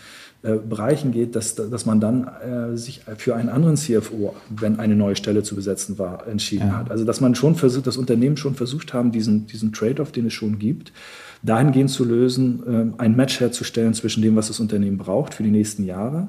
äh, 0.43 0.53
Bereichen 0.57 1.11
geht, 1.11 1.35
dass, 1.35 1.55
dass 1.55 1.85
man 1.85 1.99
dann 1.99 2.27
äh, 2.27 2.77
sich 2.77 3.01
für 3.17 3.35
einen 3.35 3.49
anderen 3.49 3.75
CFO, 3.75 4.35
wenn 4.49 4.79
eine 4.79 4.95
neue 4.95 5.15
Stelle 5.15 5.41
zu 5.41 5.55
besetzen 5.55 5.97
war, 5.97 6.27
entschieden 6.27 6.67
ja. 6.67 6.77
hat. 6.77 6.91
Also 6.91 7.05
dass 7.05 7.21
man 7.21 7.33
schon 7.33 7.55
versucht, 7.55 7.87
das 7.87 7.97
Unternehmen 7.97 8.37
schon 8.37 8.53
versucht 8.53 8.93
haben, 8.93 9.11
diesen, 9.11 9.47
diesen 9.47 9.73
Trade-off, 9.73 10.11
den 10.11 10.27
es 10.27 10.33
schon 10.33 10.59
gibt, 10.59 10.93
dahingehend 11.41 11.89
zu 11.89 12.05
lösen, 12.05 12.93
äh, 12.97 13.01
ein 13.01 13.15
Match 13.15 13.39
herzustellen 13.39 13.93
zwischen 13.93 14.21
dem, 14.21 14.35
was 14.35 14.47
das 14.47 14.59
Unternehmen 14.59 14.97
braucht 14.97 15.33
für 15.33 15.43
die 15.43 15.51
nächsten 15.51 15.83
Jahre 15.83 16.27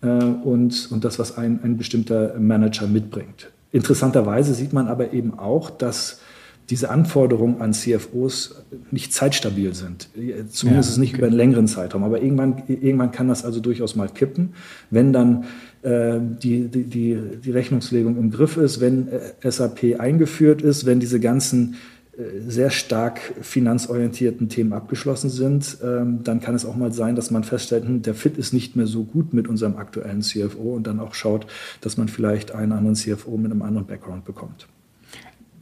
äh, 0.00 0.06
und, 0.06 0.90
und 0.90 1.04
das, 1.04 1.18
was 1.18 1.36
ein, 1.36 1.60
ein 1.62 1.76
bestimmter 1.76 2.38
Manager 2.38 2.86
mitbringt. 2.86 3.50
Interessanterweise 3.70 4.54
sieht 4.54 4.72
man 4.72 4.88
aber 4.88 5.12
eben 5.12 5.38
auch, 5.38 5.70
dass 5.70 6.20
diese 6.70 6.90
Anforderungen 6.90 7.60
an 7.60 7.72
CFOs 7.72 8.64
nicht 8.90 9.12
zeitstabil 9.12 9.74
sind. 9.74 10.08
Zumindest 10.50 10.96
ja, 10.96 11.00
nicht 11.00 11.16
über 11.16 11.26
einen 11.26 11.36
längeren 11.36 11.66
Zeitraum. 11.66 12.04
Aber 12.04 12.22
irgendwann, 12.22 12.62
irgendwann 12.68 13.10
kann 13.10 13.28
das 13.28 13.44
also 13.44 13.60
durchaus 13.60 13.96
mal 13.96 14.08
kippen, 14.08 14.54
wenn 14.90 15.12
dann 15.12 15.44
äh, 15.82 16.18
die, 16.20 16.68
die, 16.68 17.18
die 17.44 17.50
Rechnungslegung 17.50 18.16
im 18.16 18.30
Griff 18.30 18.56
ist, 18.56 18.80
wenn 18.80 19.08
äh, 19.08 19.50
SAP 19.50 19.98
eingeführt 19.98 20.62
ist, 20.62 20.86
wenn 20.86 21.00
diese 21.00 21.18
ganzen 21.18 21.74
äh, 22.16 22.48
sehr 22.48 22.70
stark 22.70 23.20
finanzorientierten 23.40 24.48
Themen 24.48 24.72
abgeschlossen 24.72 25.30
sind, 25.30 25.78
ähm, 25.82 26.20
dann 26.22 26.40
kann 26.40 26.54
es 26.54 26.64
auch 26.64 26.76
mal 26.76 26.92
sein, 26.92 27.16
dass 27.16 27.30
man 27.32 27.42
feststellt, 27.42 27.84
hm, 27.84 28.02
der 28.02 28.14
Fit 28.14 28.38
ist 28.38 28.52
nicht 28.52 28.76
mehr 28.76 28.86
so 28.86 29.02
gut 29.02 29.34
mit 29.34 29.48
unserem 29.48 29.76
aktuellen 29.76 30.22
CFO 30.22 30.74
und 30.74 30.86
dann 30.86 31.00
auch 31.00 31.14
schaut, 31.14 31.46
dass 31.80 31.96
man 31.96 32.08
vielleicht 32.08 32.54
einen 32.54 32.72
anderen 32.72 32.94
CFO 32.94 33.36
mit 33.36 33.50
einem 33.50 33.62
anderen 33.62 33.86
Background 33.86 34.24
bekommt 34.24 34.68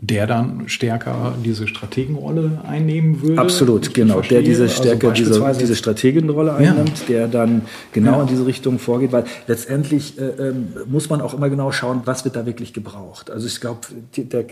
der 0.02 0.26
dann 0.26 0.68
stärker 0.68 1.34
diese 1.44 1.68
Strategenrolle 1.68 2.62
einnehmen 2.66 3.20
würde. 3.20 3.38
Absolut, 3.38 3.92
genau. 3.92 4.22
Der 4.22 4.40
diese 4.40 4.68
stärker 4.68 5.10
also 5.10 5.24
diese, 5.24 5.52
diese 5.58 5.76
Strategenrolle 5.76 6.54
einnimmt, 6.54 7.00
ja. 7.00 7.06
der 7.08 7.28
dann 7.28 7.62
genau 7.92 8.12
ja. 8.12 8.22
in 8.22 8.28
diese 8.28 8.46
Richtung 8.46 8.78
vorgeht, 8.78 9.12
weil 9.12 9.24
letztendlich 9.46 10.18
äh, 10.18 10.24
äh, 10.24 10.54
muss 10.86 11.10
man 11.10 11.20
auch 11.20 11.34
immer 11.34 11.50
genau 11.50 11.70
schauen, 11.70 12.02
was 12.06 12.24
wird 12.24 12.36
da 12.36 12.46
wirklich 12.46 12.72
gebraucht. 12.72 13.30
Also 13.30 13.46
ich 13.46 13.60
glaube, 13.60 13.80
der, 14.16 14.46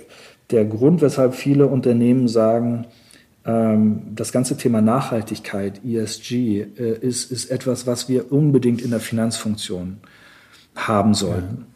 der 0.50 0.64
Grund, 0.66 1.00
weshalb 1.00 1.34
viele 1.34 1.66
Unternehmen 1.66 2.28
sagen, 2.28 2.87
ähm, 3.46 4.02
das 4.14 4.32
ganze 4.32 4.58
Thema 4.58 4.82
Nachhaltigkeit, 4.82 5.80
ESG, 5.82 6.61
äh, 6.61 6.98
ist, 7.00 7.32
ist 7.32 7.50
etwas, 7.50 7.87
was 7.87 8.08
wir 8.11 8.30
unbedingt 8.30 8.82
in 8.82 8.90
der 8.90 9.00
Finanzfunktion 9.00 9.96
haben 10.76 11.14
sollten. 11.14 11.67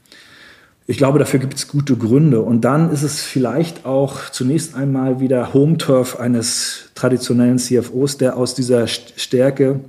Ich 0.87 0.97
glaube, 0.97 1.19
dafür 1.19 1.39
gibt 1.39 1.55
es 1.55 1.69
gute 1.69 1.97
Gründe. 1.97 2.43
Und 2.43 2.63
dann 2.63 2.91
ist 2.91 3.03
es 3.03 3.23
vielleicht 3.23 3.87
auch 3.87 4.31
zunächst 4.31 4.75
einmal 4.75 5.21
wieder 5.21 5.55
Home-Turf 5.55 6.19
eines 6.19 6.91
traditionellen 6.95 7.59
CFOs, 7.59 8.19
der 8.19 8.37
aus 8.37 8.55
dieser 8.55 8.89
Stärke, 8.89 9.81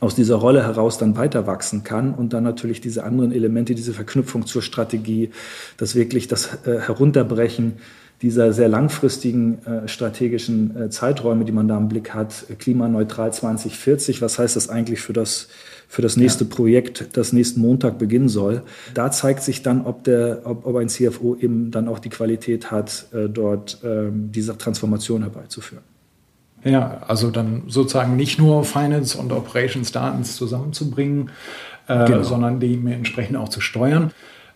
aus 0.00 0.14
dieser 0.14 0.36
Rolle 0.36 0.64
heraus 0.64 0.98
dann 0.98 1.16
weiter 1.16 1.46
wachsen 1.46 1.84
kann 1.84 2.14
und 2.14 2.32
dann 2.32 2.42
natürlich 2.42 2.80
diese 2.80 3.04
anderen 3.04 3.30
Elemente, 3.30 3.74
diese 3.74 3.92
Verknüpfung 3.92 4.46
zur 4.46 4.62
Strategie, 4.62 5.30
das 5.76 5.94
wirklich 5.94 6.26
das 6.28 6.58
äh, 6.66 6.80
Herunterbrechen 6.80 7.74
dieser 8.22 8.52
sehr 8.52 8.68
langfristigen 8.68 9.58
äh, 9.66 9.88
strategischen 9.88 10.76
äh, 10.76 10.90
Zeiträume, 10.90 11.44
die 11.44 11.52
man 11.52 11.68
da 11.68 11.76
im 11.76 11.88
Blick 11.88 12.14
hat, 12.14 12.44
klimaneutral 12.58 13.32
2040, 13.32 14.22
was 14.22 14.38
heißt 14.38 14.56
das 14.56 14.68
eigentlich 14.68 15.00
für 15.00 15.12
das 15.12 15.48
für 15.92 16.00
das 16.00 16.16
nächste 16.16 16.44
ja. 16.44 16.50
Projekt, 16.50 17.18
das 17.18 17.34
nächsten 17.34 17.60
Montag 17.60 17.98
beginnen 17.98 18.30
soll. 18.30 18.62
Da 18.94 19.10
zeigt 19.10 19.42
sich 19.42 19.62
dann, 19.62 19.84
ob, 19.84 20.04
der, 20.04 20.40
ob, 20.44 20.64
ob 20.64 20.76
ein 20.76 20.88
CFO 20.88 21.36
eben 21.36 21.70
dann 21.70 21.86
auch 21.86 21.98
die 21.98 22.08
Qualität 22.08 22.70
hat, 22.70 23.08
äh, 23.12 23.28
dort 23.28 23.76
ähm, 23.84 24.32
diese 24.32 24.56
Transformation 24.56 25.20
herbeizuführen. 25.20 25.84
Ja, 26.64 27.02
also 27.06 27.30
dann 27.30 27.64
sozusagen 27.66 28.16
nicht 28.16 28.38
nur 28.38 28.64
Finance 28.64 29.18
und 29.18 29.32
Operations 29.32 29.92
Daten 29.92 30.24
zusammenzubringen, 30.24 31.30
äh, 31.88 32.06
genau. 32.06 32.22
sondern 32.22 32.58
die 32.58 32.80
entsprechend 32.86 33.36
auch 33.36 33.50
zu 33.50 33.60
steuern. 33.60 34.12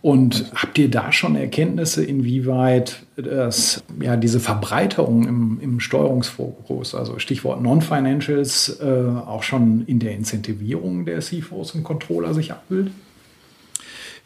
Und 0.07 0.53
habt 0.55 0.79
ihr 0.79 0.89
da 0.89 1.11
schon 1.11 1.35
Erkenntnisse, 1.35 2.05
inwieweit 2.05 3.03
das, 3.17 3.83
ja, 4.01 4.17
diese 4.17 4.39
Verbreiterung 4.39 5.27
im, 5.27 5.59
im 5.61 5.81
Steuerungsfokus, 5.81 6.95
also 6.95 7.19
Stichwort 7.19 7.61
Non-Financials, 7.61 8.79
äh, 8.81 8.85
auch 8.85 9.43
schon 9.43 9.83
in 9.89 9.99
der 9.99 10.13
Incentivierung 10.13 11.07
der 11.07 11.19
CFOs 11.19 11.73
und 11.73 11.83
Controller 11.83 12.35
sich 12.35 12.53
abbildet? 12.53 12.93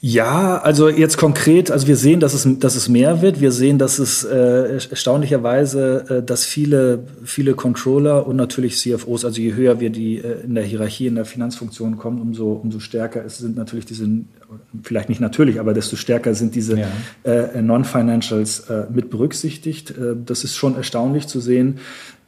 Ja, 0.03 0.57
also 0.59 0.89
jetzt 0.89 1.19
konkret, 1.19 1.71
also 1.71 1.87
wir 1.87 1.97
sehen, 1.97 2.21
dass 2.21 2.33
es, 2.33 2.49
dass 2.59 2.75
es 2.75 2.89
mehr 2.89 3.21
wird. 3.21 3.43
Wir 3.43 3.53
sehen, 3.53 3.77
dass 3.77 3.99
es 3.99 4.25
äh, 4.25 4.79
erstaunlicherweise, 4.89 6.05
äh, 6.09 6.23
dass 6.23 6.47
viele, 6.47 7.05
viele 7.23 7.53
Controller 7.53 8.27
und 8.27 8.37
natürlich 8.37 8.79
CFOs, 8.79 9.27
also 9.27 9.43
je 9.43 9.53
höher 9.53 9.79
wir 9.79 9.91
die 9.91 10.17
äh, 10.17 10.41
in 10.45 10.55
der 10.55 10.65
Hierarchie, 10.65 11.07
in 11.07 11.17
der 11.17 11.27
Finanzfunktion 11.27 11.99
kommen, 11.99 12.23
umso, 12.23 12.53
umso 12.53 12.81
stärker 12.81 13.23
ist, 13.23 13.39
sind 13.39 13.57
natürlich 13.57 13.85
diese, 13.85 14.09
vielleicht 14.83 15.11
nicht 15.11 15.21
natürlich, 15.21 15.61
aber 15.61 15.75
desto 15.75 15.97
stärker 15.97 16.35
sind 16.35 16.55
diese 16.55 16.79
ja. 16.79 16.89
äh, 17.25 17.61
Non-Financials 17.61 18.61
äh, 18.71 18.85
mit 18.91 19.11
berücksichtigt. 19.11 19.91
Äh, 19.91 20.17
das 20.25 20.45
ist 20.45 20.57
schon 20.57 20.77
erstaunlich 20.77 21.27
zu 21.27 21.41
sehen. 21.41 21.79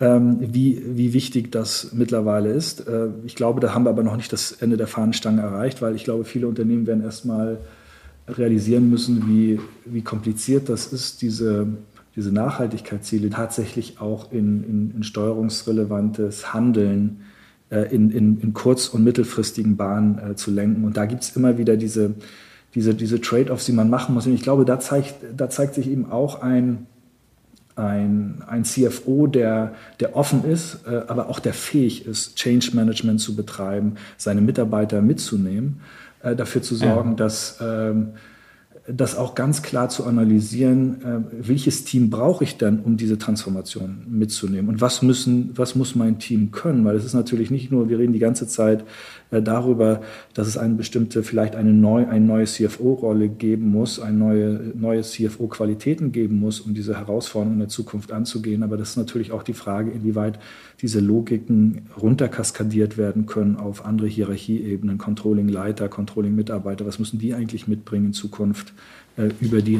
Ähm, 0.02 0.38
wie, 0.40 0.82
wie 0.84 1.12
wichtig 1.12 1.52
das 1.52 1.90
mittlerweile 1.92 2.50
ist. 2.50 2.88
Äh, 2.88 3.10
ich 3.24 3.36
glaube, 3.36 3.60
da 3.60 3.72
haben 3.72 3.84
wir 3.84 3.90
aber 3.90 4.02
noch 4.02 4.16
nicht 4.16 4.32
das 4.32 4.50
Ende 4.50 4.76
der 4.76 4.88
Fahnenstange 4.88 5.40
erreicht, 5.40 5.80
weil 5.80 5.94
ich 5.94 6.02
glaube, 6.02 6.24
viele 6.24 6.48
Unternehmen 6.48 6.88
werden 6.88 7.04
erstmal 7.04 7.58
realisieren 8.28 8.88
müssen, 8.88 9.26
wie, 9.28 9.60
wie 9.84 10.02
kompliziert 10.02 10.68
das 10.68 10.92
ist, 10.92 11.22
diese, 11.22 11.66
diese 12.14 12.32
Nachhaltigkeitsziele 12.32 13.30
tatsächlich 13.30 14.00
auch 14.00 14.32
in, 14.32 14.62
in, 14.64 14.94
in 14.96 15.02
steuerungsrelevantes 15.02 16.52
Handeln 16.54 17.20
äh, 17.70 17.94
in, 17.94 18.10
in, 18.10 18.40
in 18.40 18.52
kurz- 18.52 18.88
und 18.88 19.02
mittelfristigen 19.02 19.76
Bahnen 19.76 20.18
äh, 20.18 20.36
zu 20.36 20.50
lenken. 20.50 20.84
Und 20.84 20.96
da 20.96 21.06
gibt 21.06 21.22
es 21.22 21.36
immer 21.36 21.58
wieder 21.58 21.76
diese, 21.76 22.14
diese, 22.74 22.94
diese 22.94 23.20
Trade-offs, 23.20 23.66
die 23.66 23.72
man 23.72 23.90
machen 23.90 24.14
muss. 24.14 24.26
Und 24.26 24.34
ich 24.34 24.42
glaube, 24.42 24.64
da 24.64 24.78
zeigt, 24.78 25.14
da 25.36 25.48
zeigt 25.50 25.74
sich 25.74 25.90
eben 25.90 26.10
auch 26.10 26.42
ein, 26.42 26.86
ein, 27.76 28.42
ein 28.46 28.64
CFO, 28.64 29.26
der, 29.26 29.74
der 30.00 30.16
offen 30.16 30.44
ist, 30.44 30.80
äh, 30.86 31.02
aber 31.08 31.28
auch 31.28 31.40
der 31.40 31.54
fähig 31.54 32.06
ist, 32.06 32.36
Change 32.36 32.72
Management 32.74 33.20
zu 33.20 33.34
betreiben, 33.34 33.94
seine 34.16 34.42
Mitarbeiter 34.42 35.00
mitzunehmen, 35.00 35.80
äh, 36.22 36.36
dafür 36.36 36.62
zu 36.62 36.74
sorgen, 36.74 37.10
ja. 37.10 37.16
dass 37.16 37.58
ähm, 37.60 38.12
das 38.88 39.16
auch 39.16 39.34
ganz 39.34 39.62
klar 39.62 39.88
zu 39.88 40.04
analysieren, 40.04 41.02
äh, 41.02 41.48
welches 41.48 41.84
Team 41.84 42.10
brauche 42.10 42.42
ich 42.44 42.58
denn, 42.58 42.80
um 42.80 42.96
diese 42.96 43.16
Transformation 43.16 44.04
mitzunehmen 44.08 44.68
und 44.68 44.80
was 44.80 45.02
müssen, 45.02 45.50
was 45.54 45.74
muss 45.76 45.94
mein 45.94 46.18
Team 46.18 46.50
können, 46.50 46.84
weil 46.84 46.96
es 46.96 47.04
ist 47.04 47.14
natürlich 47.14 47.50
nicht 47.50 47.70
nur, 47.70 47.88
wir 47.88 47.98
reden 47.98 48.12
die 48.12 48.18
ganze 48.18 48.48
Zeit 48.48 48.84
darüber, 49.40 50.02
dass 50.34 50.46
es 50.46 50.58
eine 50.58 50.74
bestimmte, 50.74 51.22
vielleicht 51.22 51.56
eine, 51.56 51.72
neu, 51.72 52.06
eine 52.06 52.24
neue 52.24 52.44
CFO-Rolle 52.44 53.28
geben 53.28 53.70
muss, 53.70 54.00
eine 54.00 54.16
neue, 54.16 54.72
neue 54.74 55.02
CFO-Qualitäten 55.02 56.12
geben 56.12 56.38
muss, 56.40 56.60
um 56.60 56.74
diese 56.74 56.98
Herausforderungen 56.98 57.54
in 57.54 57.60
der 57.60 57.68
Zukunft 57.68 58.12
anzugehen, 58.12 58.62
aber 58.62 58.76
das 58.76 58.90
ist 58.90 58.96
natürlich 58.96 59.32
auch 59.32 59.42
die 59.42 59.54
Frage, 59.54 59.90
inwieweit 59.90 60.38
diese 60.82 61.00
Logiken 61.00 61.86
runterkaskadiert 62.00 62.98
werden 62.98 63.26
können 63.26 63.56
auf 63.56 63.86
andere 63.86 64.08
Hierarchieebenen, 64.08 64.98
Controlling-Leiter, 64.98 65.88
Controlling-Mitarbeiter, 65.88 66.84
was 66.84 66.98
müssen 66.98 67.18
die 67.18 67.32
eigentlich 67.32 67.68
mitbringen 67.68 68.06
in 68.06 68.12
Zukunft? 68.12 68.74
Äh, 69.16 69.30
über 69.40 69.60
die 69.60 69.78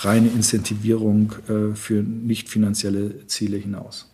reine 0.00 0.28
Incentivierung 0.28 1.32
äh, 1.48 1.74
für 1.74 2.02
nicht 2.02 2.48
finanzielle 2.48 3.26
Ziele 3.28 3.56
hinaus. 3.56 4.11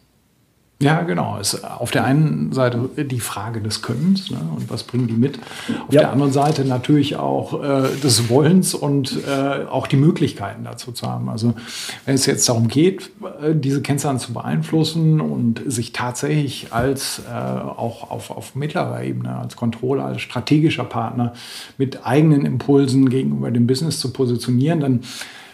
Ja, 0.81 1.03
genau. 1.03 1.39
Es 1.41 1.55
ist 1.55 1.65
auf 1.65 1.91
der 1.91 2.05
einen 2.05 2.53
Seite 2.53 2.89
die 2.97 3.19
Frage 3.19 3.61
des 3.61 3.83
Könnens 3.83 4.31
ne, 4.31 4.39
und 4.55 4.71
was 4.71 4.85
bringen 4.85 5.09
die 5.09 5.15
mit. 5.15 5.41
Auf 5.89 5.93
ja. 5.93 6.03
der 6.03 6.13
anderen 6.13 6.31
Seite 6.31 6.65
natürlich 6.65 7.17
auch 7.17 7.61
äh, 7.61 7.89
des 8.01 8.29
Wollens 8.29 8.75
und 8.75 9.19
äh, 9.27 9.65
auch 9.65 9.89
die 9.89 9.97
Möglichkeiten 9.97 10.63
dazu 10.63 10.93
zu 10.93 11.09
haben. 11.09 11.29
Also 11.31 11.55
wenn 12.07 12.15
es 12.15 12.27
jetzt 12.27 12.49
darum 12.49 12.69
geht, 12.69 13.11
äh, 13.43 13.57
diese 13.57 13.83
Kennzahlen 13.83 14.21
zu 14.21 14.33
beeinflussen 14.33 15.21
und 15.21 15.61
sich 15.67 15.93
tatsächlich 15.93 16.73
als 16.73 17.23
äh, 17.29 17.33
auch 17.33 18.13
auf, 18.13 18.31
auf 18.31 18.55
mittlerer 18.55 19.03
Ebene, 19.03 19.35
als 19.35 19.57
Controller, 19.57 20.05
als 20.05 20.21
strategischer 20.21 20.85
Partner 20.85 21.33
mit 21.77 22.07
eigenen 22.07 22.47
Impulsen 22.47 23.11
gegenüber 23.11 23.51
dem 23.51 23.67
Business 23.67 23.99
zu 23.99 24.13
positionieren, 24.13 24.79
dann 24.79 25.01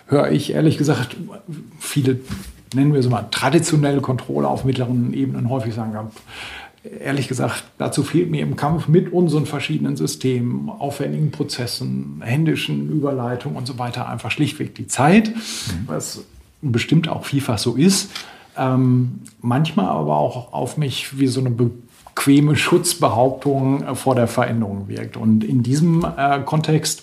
höre 0.06 0.30
ich 0.30 0.52
ehrlich 0.52 0.76
gesagt 0.76 1.16
viele 1.80 2.20
nennen 2.74 2.92
wir 2.92 3.00
es 3.00 3.08
mal, 3.08 3.26
traditionelle 3.30 4.00
Controller 4.00 4.48
auf 4.48 4.64
mittleren 4.64 5.12
Ebenen 5.12 5.48
häufig 5.48 5.74
sagen, 5.74 5.92
ja, 5.92 6.10
ehrlich 7.00 7.28
gesagt, 7.28 7.64
dazu 7.78 8.02
fehlt 8.02 8.30
mir 8.30 8.42
im 8.42 8.56
Kampf 8.56 8.88
mit 8.88 9.12
unseren 9.12 9.46
verschiedenen 9.46 9.96
Systemen, 9.96 10.68
aufwendigen 10.68 11.30
Prozessen, 11.30 12.20
händischen 12.22 12.90
Überleitungen 12.90 13.56
und 13.56 13.66
so 13.66 13.78
weiter 13.78 14.08
einfach 14.08 14.30
schlichtweg 14.30 14.74
die 14.74 14.86
Zeit, 14.86 15.28
mhm. 15.28 15.84
was 15.86 16.24
bestimmt 16.60 17.08
auch 17.08 17.24
vielfach 17.24 17.58
so 17.58 17.74
ist. 17.74 18.10
Ähm, 18.56 19.20
manchmal 19.40 19.86
aber 19.86 20.16
auch 20.16 20.52
auf 20.52 20.76
mich 20.76 21.18
wie 21.18 21.26
so 21.26 21.40
eine 21.40 21.50
bequeme 21.50 22.56
Schutzbehauptung 22.56 23.96
vor 23.96 24.14
der 24.14 24.28
Veränderung 24.28 24.88
wirkt. 24.88 25.16
Und 25.16 25.42
in 25.42 25.62
diesem 25.62 26.06
äh, 26.16 26.40
Kontext 26.40 27.02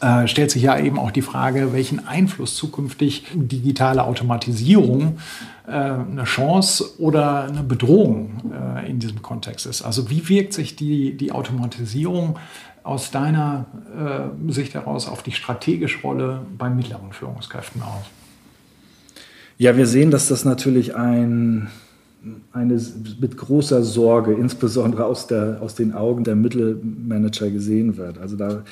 äh, 0.00 0.26
stellt 0.26 0.50
sich 0.50 0.62
ja 0.62 0.78
eben 0.78 0.98
auch 0.98 1.10
die 1.10 1.22
Frage, 1.22 1.72
welchen 1.72 2.06
Einfluss 2.06 2.56
zukünftig 2.56 3.24
digitale 3.34 4.04
Automatisierung 4.04 5.18
äh, 5.66 5.70
eine 5.72 6.24
Chance 6.24 6.98
oder 6.98 7.44
eine 7.44 7.62
Bedrohung 7.62 8.52
äh, 8.52 8.90
in 8.90 8.98
diesem 8.98 9.22
Kontext 9.22 9.66
ist. 9.66 9.82
Also 9.82 10.10
wie 10.10 10.28
wirkt 10.28 10.52
sich 10.52 10.76
die, 10.76 11.16
die 11.16 11.32
Automatisierung 11.32 12.38
aus 12.82 13.10
deiner 13.10 13.66
Sicht 14.48 14.72
heraus 14.72 15.06
auf 15.06 15.22
die 15.22 15.32
strategische 15.32 16.00
Rolle 16.00 16.40
bei 16.56 16.70
mittleren 16.70 17.12
Führungskräften 17.12 17.82
aus? 17.82 18.06
Ja, 19.58 19.76
wir 19.76 19.86
sehen, 19.86 20.10
dass 20.10 20.28
das 20.28 20.46
natürlich 20.46 20.96
ein, 20.96 21.68
eine 22.52 22.80
mit 23.20 23.36
großer 23.36 23.82
Sorge, 23.82 24.34
insbesondere 24.34 25.06
aus, 25.06 25.26
der, 25.26 25.58
aus 25.62 25.74
den 25.74 25.94
Augen 25.94 26.24
der 26.24 26.36
Mittelmanager 26.36 27.50
gesehen 27.50 27.96
wird. 27.96 28.18
Also 28.18 28.36
da 28.36 28.62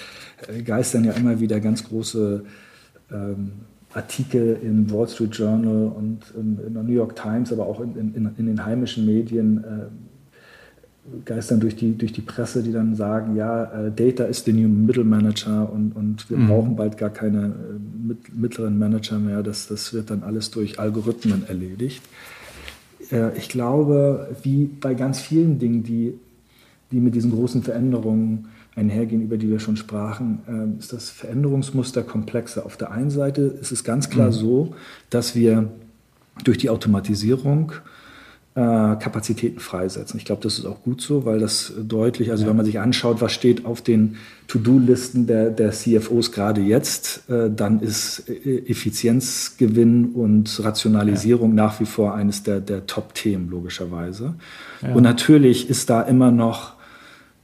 geistern 0.64 1.04
ja 1.04 1.12
immer 1.12 1.40
wieder 1.40 1.60
ganz 1.60 1.84
große 1.84 2.44
ähm, 3.10 3.52
Artikel 3.94 4.58
im 4.62 4.90
Wall 4.90 5.08
Street 5.08 5.34
Journal 5.34 5.92
und 5.96 6.20
in, 6.36 6.58
in 6.66 6.74
der 6.74 6.82
New 6.82 6.92
York 6.92 7.16
Times, 7.16 7.52
aber 7.52 7.66
auch 7.66 7.80
in, 7.80 7.96
in, 7.96 8.30
in 8.36 8.46
den 8.46 8.64
heimischen 8.64 9.06
Medien 9.06 9.64
äh, 9.64 9.86
geistern 11.24 11.60
durch 11.60 11.74
die, 11.74 11.96
durch 11.96 12.12
die 12.12 12.20
Presse, 12.20 12.62
die 12.62 12.72
dann 12.72 12.94
sagen, 12.94 13.34
ja, 13.34 13.64
äh, 13.64 13.90
Data 13.90 14.24
ist 14.24 14.44
the 14.44 14.52
new 14.52 14.68
middle 14.68 15.04
manager 15.04 15.72
und, 15.72 15.96
und 15.96 16.28
wir 16.28 16.36
mhm. 16.36 16.48
brauchen 16.48 16.76
bald 16.76 16.98
gar 16.98 17.10
keine 17.10 17.46
äh, 17.46 18.06
mit, 18.06 18.36
mittleren 18.36 18.78
Manager 18.78 19.18
mehr. 19.18 19.42
Das, 19.42 19.68
das 19.68 19.94
wird 19.94 20.10
dann 20.10 20.22
alles 20.22 20.50
durch 20.50 20.78
Algorithmen 20.78 21.44
erledigt. 21.48 22.02
Äh, 23.10 23.36
ich 23.36 23.48
glaube, 23.48 24.36
wie 24.42 24.64
bei 24.64 24.94
ganz 24.94 25.20
vielen 25.20 25.58
Dingen, 25.58 25.82
die, 25.82 26.14
die 26.90 27.00
mit 27.00 27.14
diesen 27.14 27.30
großen 27.30 27.62
Veränderungen 27.62 28.48
einhergehen, 28.76 29.22
über 29.22 29.36
die 29.36 29.50
wir 29.50 29.58
schon 29.58 29.76
sprachen, 29.76 30.40
ähm, 30.48 30.76
ist 30.78 30.92
das 30.92 31.10
Veränderungsmuster 31.10 32.02
komplexer. 32.02 32.64
Auf 32.64 32.76
der 32.76 32.90
einen 32.92 33.10
Seite 33.10 33.42
ist 33.42 33.72
es 33.72 33.84
ganz 33.84 34.08
klar 34.08 34.28
mhm. 34.28 34.32
so, 34.32 34.74
dass 35.10 35.34
wir 35.34 35.68
durch 36.44 36.58
die 36.58 36.70
Automatisierung 36.70 37.72
äh, 37.72 37.97
Kapazitäten 38.60 39.60
freisetzen. 39.60 40.18
Ich 40.18 40.24
glaube, 40.24 40.42
das 40.42 40.58
ist 40.58 40.64
auch 40.64 40.82
gut 40.82 41.00
so, 41.00 41.24
weil 41.24 41.38
das 41.38 41.72
deutlich, 41.80 42.30
also 42.30 42.44
ja. 42.44 42.50
wenn 42.50 42.56
man 42.56 42.66
sich 42.66 42.80
anschaut, 42.80 43.20
was 43.20 43.32
steht 43.32 43.64
auf 43.64 43.82
den 43.82 44.16
To-Do-Listen 44.48 45.26
der, 45.26 45.50
der 45.50 45.70
CFOs 45.72 46.32
gerade 46.32 46.60
jetzt, 46.60 47.28
äh, 47.30 47.50
dann 47.50 47.80
ist 47.80 48.28
äh, 48.28 48.58
Effizienzgewinn 48.66 50.12
und 50.12 50.64
Rationalisierung 50.64 51.50
ja. 51.50 51.64
nach 51.64 51.80
wie 51.80 51.86
vor 51.86 52.14
eines 52.14 52.42
der, 52.42 52.60
der 52.60 52.86
Top-Themen, 52.86 53.48
logischerweise. 53.50 54.34
Ja. 54.82 54.94
Und 54.94 55.02
natürlich 55.02 55.70
ist 55.70 55.90
da 55.90 56.02
immer 56.02 56.30
noch 56.30 56.72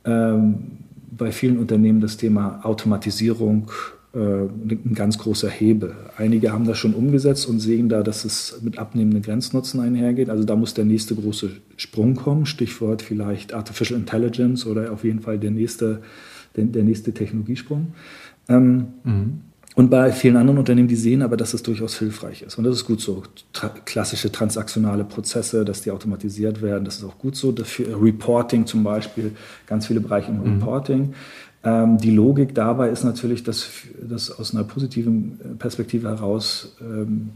ähm, 0.05 0.79
bei 1.11 1.33
vielen 1.33 1.59
Unternehmen 1.59 2.01
das 2.01 2.17
Thema 2.17 2.61
Automatisierung 2.65 3.71
äh, 3.71 4.04
ein 4.15 4.95
ganz 4.95 5.19
großer 5.19 5.51
Hebel. 5.51 5.97
Einige 6.17 6.53
haben 6.53 6.67
das 6.67 6.79
schon 6.79 6.95
umgesetzt 6.95 7.49
und 7.49 7.59
sehen 7.59 7.89
da, 7.89 8.05
dass 8.05 8.25
es 8.25 8.61
mit 8.63 8.79
abnehmenden 8.79 9.23
Grenznutzen 9.23 9.81
einhergeht. 9.81 10.31
Also 10.31 10.45
da 10.45 10.55
muss 10.55 10.73
der 10.73 10.85
nächste 10.85 11.17
große 11.17 11.51
Sprung 11.77 12.15
kommen. 12.15 12.47
Stichwort 12.47 13.03
vielleicht 13.03 13.53
Artificial 13.53 13.99
Intelligence 13.99 14.67
oder 14.67 14.93
auf 14.93 15.03
jeden 15.03 15.21
Fall 15.21 15.39
der 15.39 15.51
nächste, 15.51 16.03
der, 16.55 16.67
der 16.67 16.85
nächste 16.85 17.13
Technologiesprung. 17.13 17.89
Ähm, 18.49 18.87
mhm. 19.03 19.41
Und 19.75 19.91
bei 19.91 20.13
vielen 20.13 20.37
anderen 20.37 20.59
Unternehmen, 20.59 20.87
die 20.87 20.95
sehen 20.95 21.23
aber, 21.23 21.37
dass 21.37 21.53
es 21.53 21.65
durchaus 21.65 21.99
hilfreich 21.99 22.43
ist. 22.43 22.57
Und 22.57 22.63
das 22.63 22.77
ist 22.77 22.85
gut 22.85 23.01
so. 23.01 23.25
Tra 23.53 23.71
klassische 23.85 24.31
transaktionale 24.31 25.03
Prozesse, 25.03 25.65
dass 25.65 25.83
die 25.83 25.91
automatisiert 25.91 26.63
werden, 26.63 26.85
das 26.85 26.99
ist 26.99 27.05
auch 27.05 27.19
gut 27.19 27.35
so. 27.35 27.51
Dafür 27.51 28.01
Reporting 28.01 28.67
zum 28.67 28.85
Beispiel, 28.85 29.33
ganz 29.67 29.89
viele 29.89 29.99
Bereiche 29.99 30.31
im 30.31 30.39
mhm. 30.39 30.61
Reporting. 30.61 31.15
Ähm, 31.65 31.99
die 31.99 32.11
Logik 32.11 32.55
dabei 32.55 32.91
ist 32.91 33.05
natürlich, 33.05 33.43
dass, 33.43 33.69
dass 34.03 34.31
aus 34.31 34.55
einer 34.55 34.65
positiven 34.65 35.57
Perspektive 35.59 36.09
heraus 36.09 36.77
ähm, 36.81 37.31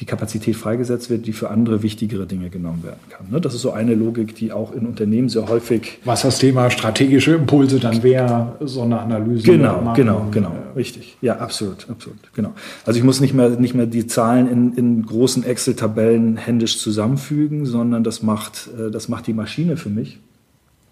die 0.00 0.06
Kapazität 0.06 0.56
freigesetzt 0.56 1.08
wird, 1.08 1.26
die 1.26 1.32
für 1.32 1.50
andere 1.50 1.82
wichtigere 1.82 2.26
Dinge 2.26 2.50
genommen 2.50 2.82
werden 2.82 2.98
kann. 3.10 3.26
Ne? 3.30 3.40
Das 3.40 3.54
ist 3.54 3.60
so 3.60 3.70
eine 3.70 3.94
Logik, 3.94 4.34
die 4.34 4.50
auch 4.50 4.72
in 4.72 4.86
Unternehmen 4.86 5.28
sehr 5.28 5.48
häufig. 5.48 5.98
Was 6.04 6.22
das 6.22 6.38
Thema 6.38 6.70
strategische 6.70 7.34
Impulse 7.34 7.78
dann 7.78 8.02
wäre, 8.02 8.56
so 8.60 8.82
eine 8.82 8.98
Analyse. 8.98 9.44
Genau, 9.44 9.80
machen. 9.80 9.94
genau, 9.94 10.26
genau, 10.32 10.52
richtig. 10.74 11.16
Ja, 11.20 11.36
absolut, 11.36 11.88
absolut, 11.88 12.18
genau. 12.34 12.52
Also 12.84 12.98
ich 12.98 13.04
muss 13.04 13.20
nicht 13.20 13.34
mehr, 13.34 13.50
nicht 13.50 13.74
mehr 13.74 13.86
die 13.86 14.06
Zahlen 14.06 14.48
in, 14.48 14.72
in 14.72 15.06
großen 15.06 15.44
Excel-Tabellen 15.44 16.36
händisch 16.38 16.78
zusammenfügen, 16.78 17.64
sondern 17.64 18.02
das 18.02 18.22
macht, 18.22 18.70
äh, 18.76 18.90
das 18.90 19.08
macht 19.08 19.28
die 19.28 19.34
Maschine 19.34 19.76
für 19.76 19.90
mich. 19.90 20.18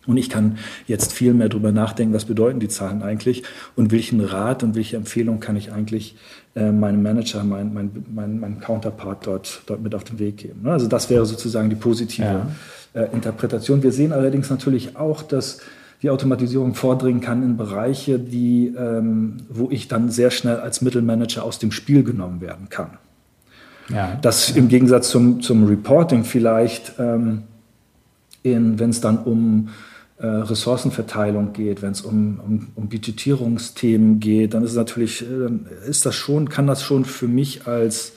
Und 0.07 0.17
ich 0.17 0.29
kann 0.29 0.59
jetzt 0.87 1.13
viel 1.13 1.33
mehr 1.33 1.49
darüber 1.49 1.71
nachdenken, 1.71 2.13
was 2.13 2.25
bedeuten 2.25 2.59
die 2.59 2.69
Zahlen 2.69 3.03
eigentlich 3.03 3.45
und 3.77 3.93
welchen 3.93 4.21
Rat 4.21 4.63
und 4.63 4.75
welche 4.75 4.97
Empfehlung 4.97 5.39
kann 5.39 5.55
ich 5.57 5.73
eigentlich 5.73 6.17
äh, 6.57 6.73
meinem 6.73 7.03
Manager, 7.03 7.45
meinem 7.45 7.73
mein, 7.73 7.91
mein, 8.13 8.41
mein 8.41 8.61
Counterpart 8.61 9.27
dort, 9.27 9.63
dort 9.67 9.81
mit 9.81 9.95
auf 9.95 10.05
den 10.05 10.19
Weg 10.19 10.39
geben. 10.39 10.63
Ne? 10.65 10.73
Also 10.73 10.89
das 10.89 11.09
wäre 11.09 11.25
sozusagen 11.25 11.71
die 11.71 11.77
positive 11.77 12.27
ja. 12.95 13.01
Äh, 13.01 13.13
Interpretation. 13.13 13.83
Wir 13.83 13.93
sehen 13.93 14.13
allerdings 14.13 14.51
natürlich 14.51 14.97
auch, 14.97 15.23
dass 15.23 15.61
die 16.03 16.11
Automatisierung 16.11 16.75
vordringen 16.75 17.21
kann 17.21 17.45
in 17.45 17.57
Bereiche, 17.57 18.19
die, 18.19 18.75
ähm, 18.77 19.37
wo 19.49 19.71
ich 19.71 19.87
dann 19.87 20.11
sehr 20.11 20.33
schnell 20.33 20.57
als 20.57 20.83
Mittelmanager 20.83 21.45
aus 21.45 21.61
dem 21.61 21.71
Spiel 21.71 22.03
genommen 22.03 22.41
werden 22.41 22.69
kann. 22.69 22.99
Ja. 23.89 24.19
Das 24.21 24.51
im 24.51 24.69
Gegensatz 24.69 25.11
zum, 25.11 25.43
zum 25.43 25.65
Reporting 25.65 26.25
vielleicht, 26.25 26.95
ähm, 26.99 27.45
wenn 28.43 28.91
es 28.91 29.01
dann 29.01 29.19
um 29.19 29.69
äh, 30.23 30.27
Ressourcenverteilung 30.27 31.53
geht, 31.53 31.83
wenn 31.83 31.91
es 31.91 32.01
um, 32.01 32.39
um, 32.39 32.69
um, 32.77 32.89
Budgetierungsthemen 32.89 34.21
geht, 34.21 34.55
dann 34.55 34.63
ist 34.63 34.71
es 34.71 34.77
natürlich, 34.77 35.23
äh, 35.23 35.89
ist 35.89 36.07
das 36.07 36.15
schon, 36.15 36.49
kann 36.49 36.69
das 36.69 36.85
schon 36.85 37.05
für 37.05 37.27
mich 37.27 37.67
als 37.67 38.13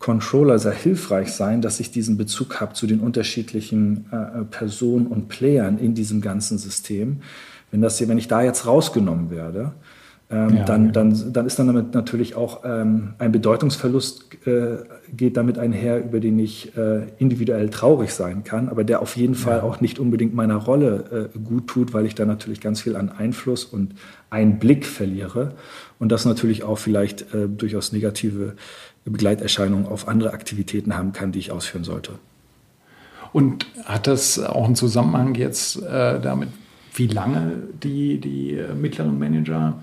Controller 0.00 0.58
sehr 0.58 0.72
hilfreich 0.72 1.32
sein, 1.32 1.62
dass 1.62 1.78
ich 1.78 1.92
diesen 1.92 2.16
Bezug 2.16 2.60
habe 2.60 2.74
zu 2.74 2.88
den 2.88 2.98
unterschiedlichen 2.98 4.06
äh, 4.12 4.16
äh, 4.16 4.44
Personen 4.44 5.06
und 5.06 5.28
Playern 5.28 5.78
in 5.78 5.94
diesem 5.94 6.20
ganzen 6.20 6.58
System. 6.58 7.20
Wenn, 7.70 7.80
das, 7.80 8.06
wenn 8.06 8.18
ich 8.18 8.26
da 8.26 8.42
jetzt 8.42 8.66
rausgenommen 8.66 9.30
werde, 9.30 9.74
ähm, 10.34 10.56
ja, 10.56 10.64
dann, 10.64 10.92
dann, 10.92 11.32
dann 11.32 11.46
ist 11.46 11.60
dann 11.60 11.68
damit 11.68 11.94
natürlich 11.94 12.34
auch 12.34 12.64
ähm, 12.64 13.14
ein 13.18 13.30
Bedeutungsverlust 13.30 14.46
äh, 14.46 14.78
geht 15.12 15.36
damit 15.36 15.58
einher, 15.58 16.02
über 16.02 16.18
den 16.18 16.40
ich 16.40 16.76
äh, 16.76 17.06
individuell 17.18 17.70
traurig 17.70 18.12
sein 18.12 18.42
kann, 18.42 18.68
aber 18.68 18.82
der 18.82 19.00
auf 19.00 19.16
jeden 19.16 19.36
Fall 19.36 19.60
auch 19.60 19.80
nicht 19.80 20.00
unbedingt 20.00 20.34
meiner 20.34 20.56
Rolle 20.56 21.30
äh, 21.34 21.38
gut 21.38 21.68
tut, 21.68 21.94
weil 21.94 22.04
ich 22.04 22.16
da 22.16 22.24
natürlich 22.24 22.60
ganz 22.60 22.80
viel 22.80 22.96
an 22.96 23.10
Einfluss 23.10 23.64
und 23.64 23.94
Einblick 24.28 24.86
verliere 24.86 25.52
und 26.00 26.10
das 26.10 26.24
natürlich 26.24 26.64
auch 26.64 26.78
vielleicht 26.78 27.32
äh, 27.32 27.48
durchaus 27.48 27.92
negative 27.92 28.54
Begleiterscheinungen 29.04 29.86
auf 29.86 30.08
andere 30.08 30.32
Aktivitäten 30.32 30.96
haben 30.96 31.12
kann, 31.12 31.30
die 31.30 31.38
ich 31.38 31.52
ausführen 31.52 31.84
sollte. 31.84 32.12
Und 33.32 33.66
hat 33.84 34.08
das 34.08 34.40
auch 34.40 34.64
einen 34.64 34.76
Zusammenhang 34.76 35.36
jetzt 35.36 35.80
äh, 35.82 36.20
damit, 36.20 36.48
wie 36.94 37.06
lange 37.06 37.62
die, 37.82 38.18
die 38.20 38.54
äh, 38.54 38.74
mittleren 38.74 39.18
Manager 39.18 39.82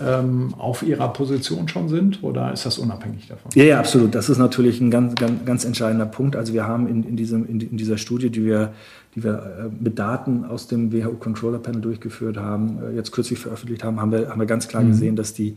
ähm, 0.00 0.54
auf 0.58 0.82
ihrer 0.82 1.12
Position 1.12 1.68
schon 1.68 1.88
sind 1.88 2.22
oder 2.22 2.52
ist 2.52 2.66
das 2.66 2.78
unabhängig 2.78 3.28
davon? 3.28 3.50
Ja, 3.54 3.64
ja, 3.64 3.78
absolut. 3.78 4.14
Das 4.14 4.28
ist 4.28 4.38
natürlich 4.38 4.80
ein 4.80 4.90
ganz, 4.90 5.14
ganz, 5.14 5.44
ganz 5.44 5.64
entscheidender 5.64 6.06
Punkt. 6.06 6.34
Also 6.34 6.52
wir 6.52 6.66
haben 6.66 6.88
in, 6.88 7.04
in, 7.04 7.16
diesem, 7.16 7.46
in, 7.46 7.60
in 7.60 7.76
dieser 7.76 7.96
Studie, 7.96 8.30
die 8.30 8.44
wir, 8.44 8.72
die 9.14 9.22
wir 9.22 9.34
äh, 9.34 9.82
mit 9.82 9.98
Daten 9.98 10.44
aus 10.44 10.66
dem 10.66 10.92
WHO 10.92 11.12
Controller 11.14 11.58
Panel 11.58 11.80
durchgeführt 11.80 12.36
haben, 12.36 12.78
äh, 12.82 12.96
jetzt 12.96 13.12
kürzlich 13.12 13.38
veröffentlicht 13.38 13.84
haben, 13.84 14.00
haben 14.00 14.10
wir, 14.10 14.30
haben 14.30 14.40
wir 14.40 14.46
ganz 14.46 14.66
klar 14.66 14.82
mhm. 14.82 14.88
gesehen, 14.88 15.14
dass 15.14 15.32
die, 15.32 15.56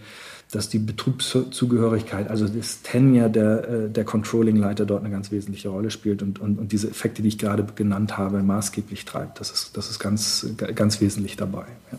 dass 0.51 0.69
die 0.69 0.79
Betriebszugehörigkeit, 0.79 2.29
also 2.29 2.47
das 2.47 2.83
Tenure 2.83 3.31
der, 3.31 3.69
äh, 3.69 3.89
der 3.89 4.05
Controlling-Leiter 4.05 4.85
dort 4.85 5.03
eine 5.03 5.11
ganz 5.11 5.31
wesentliche 5.31 5.69
Rolle 5.69 5.89
spielt 5.89 6.21
und, 6.21 6.39
und, 6.39 6.59
und 6.59 6.71
diese 6.71 6.89
Effekte, 6.89 7.23
die 7.23 7.29
ich 7.29 7.39
gerade 7.39 7.65
genannt 7.75 8.19
habe, 8.19 8.43
maßgeblich 8.43 9.05
treibt. 9.05 9.39
Das 9.39 9.49
ist, 9.49 9.75
das 9.75 9.89
ist 9.89 9.97
ganz, 9.97 10.45
ganz 10.75 11.01
wesentlich 11.01 11.37
dabei. 11.37 11.65
Ja. 11.91 11.97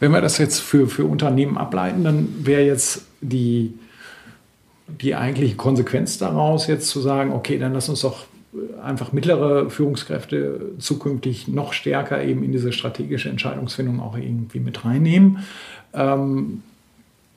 Wenn 0.00 0.12
wir 0.12 0.20
das 0.20 0.38
jetzt 0.38 0.60
für, 0.60 0.88
für 0.88 1.04
Unternehmen 1.04 1.58
ableiten, 1.58 2.04
dann 2.04 2.28
wäre 2.46 2.62
jetzt 2.62 3.02
die, 3.20 3.74
die 4.86 5.14
eigentliche 5.14 5.56
Konsequenz 5.56 6.18
daraus, 6.18 6.66
jetzt 6.66 6.88
zu 6.88 7.00
sagen, 7.00 7.32
okay, 7.32 7.58
dann 7.58 7.72
lass 7.72 7.88
uns 7.88 8.02
doch 8.02 8.26
einfach 8.82 9.12
mittlere 9.12 9.70
Führungskräfte 9.70 10.72
zukünftig 10.78 11.48
noch 11.48 11.72
stärker 11.72 12.22
eben 12.22 12.42
in 12.42 12.52
diese 12.52 12.72
strategische 12.72 13.28
Entscheidungsfindung 13.28 14.00
auch 14.00 14.16
irgendwie 14.16 14.60
mit 14.60 14.84
reinnehmen. 14.84 15.44
Ähm, 15.92 16.62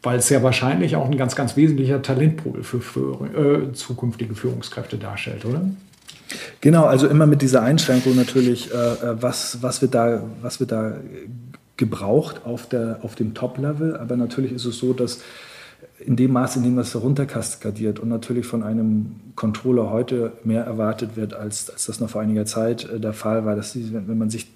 weil 0.04 0.18
es 0.18 0.30
ja 0.30 0.42
wahrscheinlich 0.42 0.96
auch 0.96 1.06
ein 1.06 1.18
ganz, 1.18 1.36
ganz 1.36 1.56
wesentlicher 1.56 2.02
Talentpool 2.02 2.64
für, 2.64 2.82
für 2.82 3.70
äh, 3.70 3.74
zukünftige 3.74 4.34
Führungskräfte 4.34 4.98
darstellt, 4.98 5.46
oder? 5.46 5.62
Genau, 6.62 6.86
also 6.86 7.08
immer 7.08 7.28
mit 7.28 7.42
dieser 7.42 7.62
Einschränkung 7.62 8.16
natürlich, 8.16 8.72
äh, 8.72 8.76
äh 8.76 9.22
was, 9.22 9.62
was, 9.62 9.82
wird 9.82 9.94
da, 9.94 10.24
was 10.42 10.60
wird 10.60 10.72
da 10.72 10.98
gebraucht 11.82 12.46
auf, 12.46 12.70
der, 12.70 13.00
auf 13.02 13.16
dem 13.16 13.34
Top-Level. 13.34 13.98
Aber 13.98 14.16
natürlich 14.16 14.52
ist 14.52 14.66
es 14.66 14.78
so, 14.78 14.94
dass 14.94 15.20
in 15.98 16.16
dem 16.16 16.32
Maß, 16.32 16.58
in 16.58 16.64
dem 16.64 16.76
das 16.76 16.94
herunterkaskadiert 16.94 18.00
und 18.00 18.08
natürlich 18.08 18.46
von 18.46 18.62
einem 18.62 19.16
Controller 19.36 19.90
heute 19.90 20.34
mehr 20.44 20.64
erwartet 20.64 21.16
wird, 21.16 21.34
als, 21.34 21.72
als 21.72 21.88
das 21.88 22.00
noch 22.00 22.10
vor 22.10 22.22
einiger 22.22 22.46
Zeit 22.46 22.88
äh, 22.88 23.00
der 23.00 23.14
Fall 23.14 23.46
war. 23.46 23.56
Dass 23.56 23.74
die, 23.74 23.92
wenn 23.94 24.18
man 24.18 24.30
sich 24.30 24.48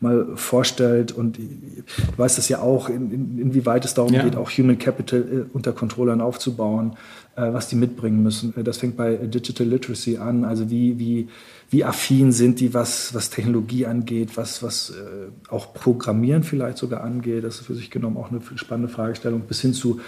mal 0.00 0.26
vorstellt, 0.34 1.12
und 1.12 1.38
ich 1.38 1.84
weiß 2.16 2.36
das 2.36 2.48
ja 2.48 2.60
auch, 2.60 2.88
in, 2.88 3.12
in, 3.12 3.38
inwieweit 3.38 3.84
es 3.84 3.94
darum 3.94 4.12
ja. 4.12 4.24
geht, 4.24 4.34
auch 4.34 4.50
Human 4.50 4.78
Capital 4.78 5.20
äh, 5.20 5.44
unter 5.52 5.72
Controllern 5.72 6.20
aufzubauen, 6.20 6.96
äh, 7.36 7.52
was 7.52 7.68
die 7.68 7.76
mitbringen 7.76 8.24
müssen. 8.24 8.52
Das 8.64 8.78
fängt 8.78 8.96
bei 8.96 9.14
Digital 9.14 9.68
Literacy 9.68 10.18
an, 10.18 10.44
also 10.44 10.68
wie, 10.68 10.98
wie 10.98 11.28
wie 11.72 11.84
affin 11.84 12.32
sind 12.32 12.60
die, 12.60 12.74
was, 12.74 13.14
was 13.14 13.30
Technologie 13.30 13.86
angeht, 13.86 14.36
was, 14.36 14.62
was 14.62 14.90
äh, 14.90 15.50
auch 15.50 15.72
Programmieren 15.72 16.42
vielleicht 16.42 16.76
sogar 16.76 17.02
angeht. 17.02 17.44
Das 17.44 17.56
ist 17.60 17.66
für 17.66 17.74
sich 17.74 17.90
genommen 17.90 18.18
auch 18.18 18.30
eine 18.30 18.42
spannende 18.56 18.92
Fragestellung, 18.92 19.40
bis 19.48 19.62
hin 19.62 19.72
zu 19.72 19.98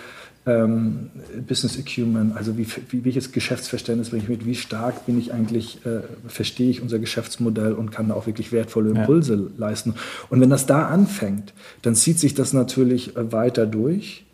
ähm, 0.44 1.08
Business 1.48 1.78
Acumen, 1.78 2.32
also 2.36 2.58
wie, 2.58 2.66
wie, 2.90 3.06
welches 3.06 3.32
Geschäftsverständnis 3.32 4.10
bringe 4.10 4.24
ich 4.24 4.28
mit, 4.28 4.44
wie 4.44 4.54
stark 4.54 5.06
bin 5.06 5.18
ich 5.18 5.32
eigentlich, 5.32 5.78
äh, 5.86 6.00
verstehe 6.28 6.68
ich 6.68 6.82
unser 6.82 6.98
Geschäftsmodell 6.98 7.72
und 7.72 7.90
kann 7.90 8.08
da 8.08 8.14
auch 8.14 8.26
wirklich 8.26 8.52
wertvolle 8.52 8.90
Impulse 8.90 9.34
ja. 9.34 9.40
leisten. 9.56 9.94
Und 10.28 10.42
wenn 10.42 10.50
das 10.50 10.66
da 10.66 10.88
anfängt, 10.88 11.54
dann 11.80 11.94
zieht 11.94 12.18
sich 12.18 12.34
das 12.34 12.52
natürlich 12.52 13.16
äh, 13.16 13.32
weiter 13.32 13.66
durch 13.66 14.26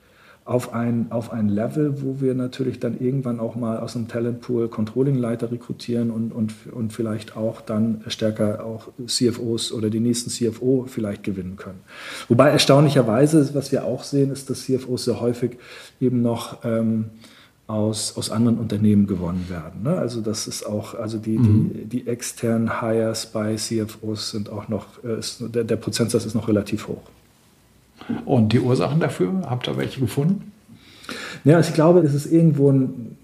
auf 0.50 0.74
ein, 0.74 1.06
auf 1.10 1.32
ein 1.32 1.48
Level, 1.48 2.02
wo 2.02 2.20
wir 2.20 2.34
natürlich 2.34 2.80
dann 2.80 2.98
irgendwann 2.98 3.38
auch 3.38 3.54
mal 3.54 3.78
aus 3.78 3.94
einem 3.94 4.08
Talentpool 4.08 4.66
Controlling-Leiter 4.66 5.52
rekrutieren 5.52 6.10
und, 6.10 6.32
und, 6.32 6.52
und 6.72 6.92
vielleicht 6.92 7.36
auch 7.36 7.60
dann 7.60 8.02
stärker 8.08 8.64
auch 8.64 8.88
CFOs 9.06 9.70
oder 9.70 9.90
die 9.90 10.00
nächsten 10.00 10.28
CFO 10.28 10.86
vielleicht 10.88 11.22
gewinnen 11.22 11.54
können. 11.54 11.78
Wobei 12.28 12.50
erstaunlicherweise, 12.50 13.54
was 13.54 13.70
wir 13.70 13.84
auch 13.84 14.02
sehen, 14.02 14.32
ist, 14.32 14.50
dass 14.50 14.64
CFOs 14.64 15.04
sehr 15.04 15.20
häufig 15.20 15.52
eben 16.00 16.20
noch 16.20 16.64
ähm, 16.64 17.04
aus, 17.68 18.16
aus 18.16 18.32
anderen 18.32 18.58
Unternehmen 18.58 19.06
gewonnen 19.06 19.46
werden. 19.48 19.84
Ne? 19.84 19.96
Also 19.98 20.20
das 20.20 20.48
ist 20.48 20.66
auch, 20.66 20.94
also 20.94 21.18
die, 21.18 21.38
mhm. 21.38 21.70
die, 21.72 21.84
die 21.84 22.06
externen 22.08 22.80
Hires 22.80 23.26
bei 23.26 23.54
CFOs 23.54 24.32
sind 24.32 24.50
auch 24.50 24.66
noch, 24.66 25.04
äh, 25.04 25.16
ist, 25.16 25.44
der, 25.54 25.62
der 25.62 25.76
Prozentsatz 25.76 26.24
ist 26.24 26.34
noch 26.34 26.48
relativ 26.48 26.88
hoch. 26.88 27.02
Und 28.24 28.52
die 28.52 28.60
Ursachen 28.60 29.00
dafür, 29.00 29.42
habt 29.48 29.68
ihr 29.68 29.76
welche 29.76 30.00
gefunden? 30.00 30.52
Ja, 31.44 31.60
ich 31.60 31.74
glaube, 31.74 32.00
es 32.00 32.14
ist 32.14 32.26
irgendwo 32.26 32.70
ein, 32.70 33.16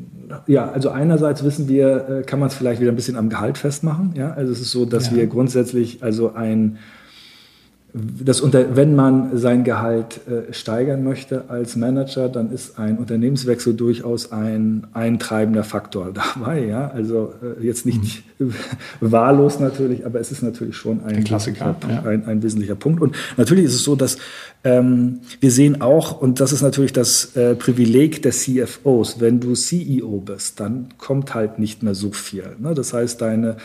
ja, 0.47 0.71
also 0.71 0.91
einerseits 0.91 1.45
wissen 1.45 1.69
wir, 1.69 2.09
äh, 2.09 2.23
kann 2.23 2.41
man 2.41 2.49
es 2.49 2.55
vielleicht 2.55 2.81
wieder 2.81 2.93
ein 2.93 2.97
bisschen 2.97 3.17
am 3.17 3.29
Gehalt 3.29 3.59
festmachen. 3.59 4.13
Ja, 4.17 4.33
also 4.33 4.53
es 4.53 4.61
ist 4.61 4.71
so, 4.71 4.85
dass 4.85 5.11
ja. 5.11 5.17
wir 5.17 5.27
grundsätzlich 5.27 6.03
also 6.03 6.35
ein 6.35 6.79
das 8.23 8.41
unter, 8.41 8.77
wenn 8.77 8.95
man 8.95 9.39
sein 9.39 9.65
Gehalt 9.65 10.21
äh, 10.29 10.53
steigern 10.53 11.03
möchte 11.03 11.45
als 11.49 11.77
Manager, 11.77 12.29
dann 12.29 12.53
ist 12.53 12.79
ein 12.79 12.99
Unternehmenswechsel 12.99 13.75
durchaus 13.75 14.33
ein 14.33 14.87
eintreibender 14.93 15.65
Faktor 15.65 16.13
dabei. 16.37 16.65
Ja? 16.67 16.89
Also 16.89 17.33
äh, 17.43 17.65
jetzt 17.65 17.87
nicht 17.87 18.25
mhm. 18.39 18.53
wahllos 19.01 19.61
natürlich, 19.61 20.05
aber 20.05 20.21
es 20.21 20.31
ist 20.31 20.43
natürlich 20.43 20.77
schon 20.77 21.05
ein, 21.05 21.25
Klassiker, 21.25 21.77
ja. 21.89 22.03
ein, 22.03 22.27
ein, 22.27 22.43
wesentlicher 22.43 22.75
Punkt. 22.75 23.01
Und 23.01 23.17
natürlich 23.37 23.65
ist 23.65 23.75
es 23.75 23.85
so, 23.85 23.97
dass 23.97 24.19
ähm, 24.63 25.21
wir 25.41 25.51
sehen 25.51 25.81
auch, 25.81 26.21
und 26.21 26.41
das 26.41 26.53
ist 26.53 26.63
natürlich 26.63 26.93
das 26.93 27.35
äh, 27.37 27.55
Privileg 27.55 28.23
der 28.23 28.33
CFOs, 28.33 29.21
wenn 29.21 29.41
du 29.41 29.55
CEO 29.55 30.21
bist, 30.21 30.61
dann 30.61 30.89
kommt 30.99 31.35
halt 31.35 31.59
nicht 31.59 31.83
mehr 31.83 31.95
so 31.95 32.13
viel. 32.13 32.45
Ne? 32.59 32.75
Das 32.75 32.93
heißt, 32.93 33.23
deine 33.23 33.57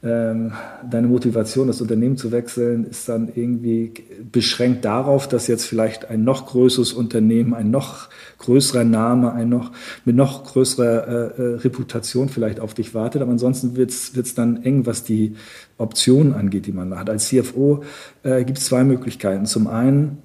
deine 0.00 1.08
Motivation, 1.08 1.66
das 1.66 1.80
Unternehmen 1.80 2.16
zu 2.16 2.30
wechseln, 2.30 2.84
ist 2.84 3.08
dann 3.08 3.32
irgendwie 3.34 3.92
beschränkt 4.30 4.84
darauf, 4.84 5.26
dass 5.26 5.48
jetzt 5.48 5.64
vielleicht 5.64 6.08
ein 6.08 6.22
noch 6.22 6.46
größeres 6.46 6.92
Unternehmen, 6.92 7.52
ein 7.52 7.72
noch 7.72 8.08
größerer 8.38 8.84
Name, 8.84 9.32
ein 9.32 9.48
noch 9.48 9.72
mit 10.04 10.14
noch 10.14 10.44
größerer 10.44 11.08
äh, 11.36 11.42
äh 11.42 11.54
Reputation 11.56 12.28
vielleicht 12.28 12.60
auf 12.60 12.74
dich 12.74 12.94
wartet. 12.94 13.22
Aber 13.22 13.32
ansonsten 13.32 13.74
wird 13.74 13.90
es 13.90 14.34
dann 14.36 14.62
eng, 14.62 14.86
was 14.86 15.02
die 15.02 15.34
Optionen 15.78 16.32
angeht, 16.32 16.66
die 16.66 16.72
man 16.72 16.96
hat. 16.96 17.10
Als 17.10 17.26
CFO 17.26 17.82
äh, 18.22 18.44
gibt 18.44 18.58
es 18.58 18.66
zwei 18.66 18.84
Möglichkeiten. 18.84 19.46
Zum 19.46 19.66
einen 19.66 20.18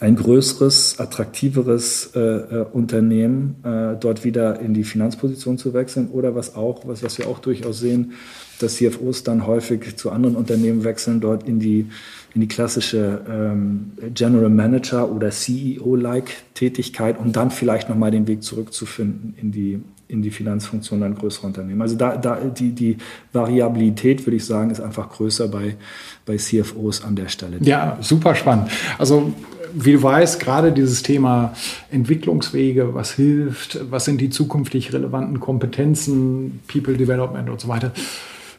ein 0.00 0.14
größeres, 0.14 1.00
attraktiveres 1.00 2.12
äh, 2.14 2.20
äh, 2.20 2.66
Unternehmen 2.72 3.56
äh, 3.64 3.96
dort 3.98 4.24
wieder 4.24 4.60
in 4.60 4.72
die 4.72 4.84
Finanzposition 4.84 5.58
zu 5.58 5.74
wechseln 5.74 6.08
oder 6.08 6.34
was 6.34 6.54
auch, 6.54 6.86
was, 6.86 7.02
was 7.02 7.18
wir 7.18 7.28
auch 7.28 7.40
durchaus 7.40 7.80
sehen, 7.80 8.12
dass 8.60 8.76
CFOs 8.76 9.24
dann 9.24 9.46
häufig 9.46 9.96
zu 9.96 10.10
anderen 10.10 10.36
Unternehmen 10.36 10.84
wechseln, 10.84 11.20
dort 11.20 11.48
in 11.48 11.58
die, 11.58 11.86
in 12.34 12.40
die 12.40 12.48
klassische 12.48 13.20
ähm, 13.28 13.92
General 14.14 14.50
Manager 14.50 15.10
oder 15.10 15.30
CEO-like 15.30 16.30
Tätigkeit, 16.54 17.18
um 17.18 17.32
dann 17.32 17.50
vielleicht 17.50 17.88
nochmal 17.88 18.10
den 18.10 18.28
Weg 18.28 18.42
zurückzufinden 18.42 19.34
in 19.40 19.50
die, 19.50 19.80
in 20.06 20.22
die 20.22 20.30
Finanzfunktion 20.30 21.02
ein 21.02 21.16
größerer 21.16 21.48
Unternehmen. 21.48 21.82
Also 21.82 21.96
da, 21.96 22.16
da 22.16 22.36
die, 22.36 22.70
die 22.70 22.98
Variabilität, 23.32 24.26
würde 24.26 24.36
ich 24.36 24.44
sagen, 24.44 24.70
ist 24.70 24.80
einfach 24.80 25.10
größer 25.10 25.48
bei, 25.48 25.76
bei 26.24 26.36
CFOs 26.36 27.04
an 27.04 27.16
der 27.16 27.28
Stelle. 27.28 27.58
Ja, 27.60 27.98
super 28.00 28.34
spannend. 28.34 28.70
Also 28.98 29.32
wie 29.74 29.92
du 29.92 30.02
weißt, 30.02 30.40
gerade 30.40 30.72
dieses 30.72 31.02
Thema 31.02 31.52
Entwicklungswege, 31.90 32.94
was 32.94 33.12
hilft, 33.12 33.78
was 33.90 34.04
sind 34.04 34.20
die 34.20 34.30
zukünftig 34.30 34.92
relevanten 34.92 35.40
Kompetenzen, 35.40 36.60
People 36.66 36.96
Development 36.96 37.48
und 37.48 37.60
so 37.60 37.68
weiter, 37.68 37.92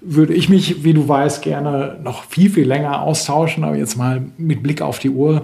würde 0.01 0.33
ich 0.33 0.47
mich, 0.47 0.83
wie 0.83 0.93
du 0.93 1.07
weißt, 1.07 1.41
gerne 1.41 1.99
noch 2.03 2.23
viel, 2.23 2.49
viel 2.49 2.67
länger 2.67 3.01
austauschen. 3.01 3.63
Aber 3.63 3.75
jetzt 3.75 3.97
mal 3.97 4.21
mit 4.37 4.63
Blick 4.63 4.81
auf 4.81 4.99
die 4.99 5.09
Uhr 5.09 5.43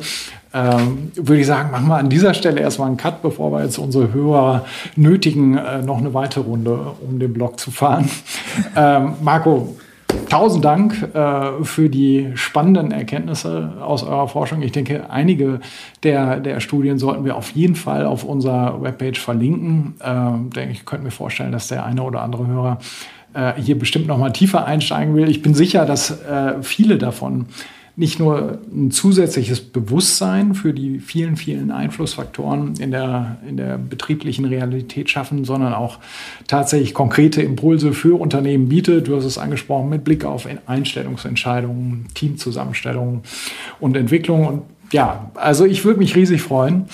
ähm, 0.55 1.11
würde 1.15 1.41
ich 1.41 1.47
sagen, 1.47 1.69
machen 1.69 1.87
wir 1.87 1.97
an 1.97 2.09
dieser 2.09 2.33
Stelle 2.33 2.61
erstmal 2.61 2.87
einen 2.87 2.95
Cut, 2.95 3.21
bevor 3.21 3.51
wir 3.51 3.65
jetzt 3.65 3.77
unsere 3.77 4.13
Hörer 4.13 4.65
nötigen, 4.95 5.57
äh, 5.57 5.81
noch 5.81 5.97
eine 5.97 6.13
weitere 6.13 6.45
Runde 6.45 6.93
um 7.05 7.19
den 7.19 7.33
Block 7.33 7.59
zu 7.59 7.71
fahren. 7.71 8.09
Ähm, 8.77 9.13
Marco, 9.21 9.75
tausend 10.29 10.65
Dank 10.65 11.15
äh, 11.15 11.63
für 11.63 11.89
die 11.89 12.31
spannenden 12.35 12.91
Erkenntnisse 12.91 13.73
aus 13.81 14.03
eurer 14.03 14.27
Forschung. 14.27 14.61
Ich 14.61 14.71
denke, 14.71 15.09
einige 15.09 15.59
der, 16.03 16.39
der 16.39 16.59
Studien 16.59 16.97
sollten 16.97 17.25
wir 17.25 17.35
auf 17.35 17.51
jeden 17.51 17.75
Fall 17.75 18.05
auf 18.05 18.23
unserer 18.23 18.81
Webpage 18.81 19.19
verlinken. 19.19 19.95
Ähm, 20.03 20.49
denke 20.49 20.71
ich, 20.73 20.85
könnte 20.85 21.05
mir 21.05 21.11
vorstellen, 21.11 21.51
dass 21.51 21.67
der 21.67 21.85
eine 21.85 22.03
oder 22.03 22.21
andere 22.21 22.47
Hörer 22.47 22.79
äh, 23.33 23.53
hier 23.57 23.77
bestimmt 23.77 24.07
noch 24.07 24.17
mal 24.17 24.31
tiefer 24.31 24.65
einsteigen 24.65 25.15
will. 25.15 25.29
Ich 25.29 25.41
bin 25.41 25.53
sicher, 25.53 25.85
dass 25.85 26.21
äh, 26.21 26.61
viele 26.61 26.97
davon 26.97 27.47
nicht 27.97 28.19
nur 28.19 28.59
ein 28.73 28.91
zusätzliches 28.91 29.61
Bewusstsein 29.61 30.53
für 30.53 30.73
die 30.73 30.99
vielen, 30.99 31.37
vielen 31.37 31.71
Einflussfaktoren 31.71 32.75
in 32.77 32.91
der, 32.91 33.37
in 33.47 33.55
der 33.55 33.77
betrieblichen 33.77 34.45
Realität 34.45 35.09
schaffen, 35.09 35.45
sondern 35.45 35.73
auch 35.73 35.99
tatsächlich 36.47 36.93
konkrete 36.93 37.41
Impulse 37.41 37.93
für 37.93 38.19
Unternehmen 38.19 38.67
bietet. 38.67 39.07
Du 39.07 39.15
hast 39.15 39.23
es 39.23 39.37
angesprochen, 39.37 39.89
mit 39.89 40.03
Blick 40.03 40.25
auf 40.25 40.47
Einstellungsentscheidungen, 40.65 42.07
Teamzusammenstellungen 42.13 43.21
und 43.79 43.95
Entwicklung. 43.95 44.45
Und 44.45 44.61
ja, 44.91 45.31
also 45.35 45.65
ich 45.65 45.85
würde 45.85 45.99
mich 45.99 46.17
riesig 46.17 46.41
freuen, 46.41 46.85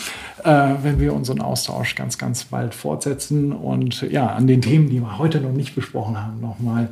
äh, 0.44 0.70
wenn 0.84 1.00
wir 1.00 1.14
unseren 1.14 1.42
Austausch 1.42 1.96
ganz, 1.96 2.20
ganz 2.20 2.44
bald 2.46 2.76
fortsetzen 2.76 3.52
und 3.52 4.04
ja, 4.04 4.28
an 4.28 4.46
den 4.46 4.62
Themen, 4.62 4.90
die 4.90 5.00
wir 5.00 5.18
heute 5.18 5.42
noch 5.42 5.52
nicht 5.52 5.74
besprochen 5.74 6.24
haben, 6.24 6.40
nochmal 6.42 6.90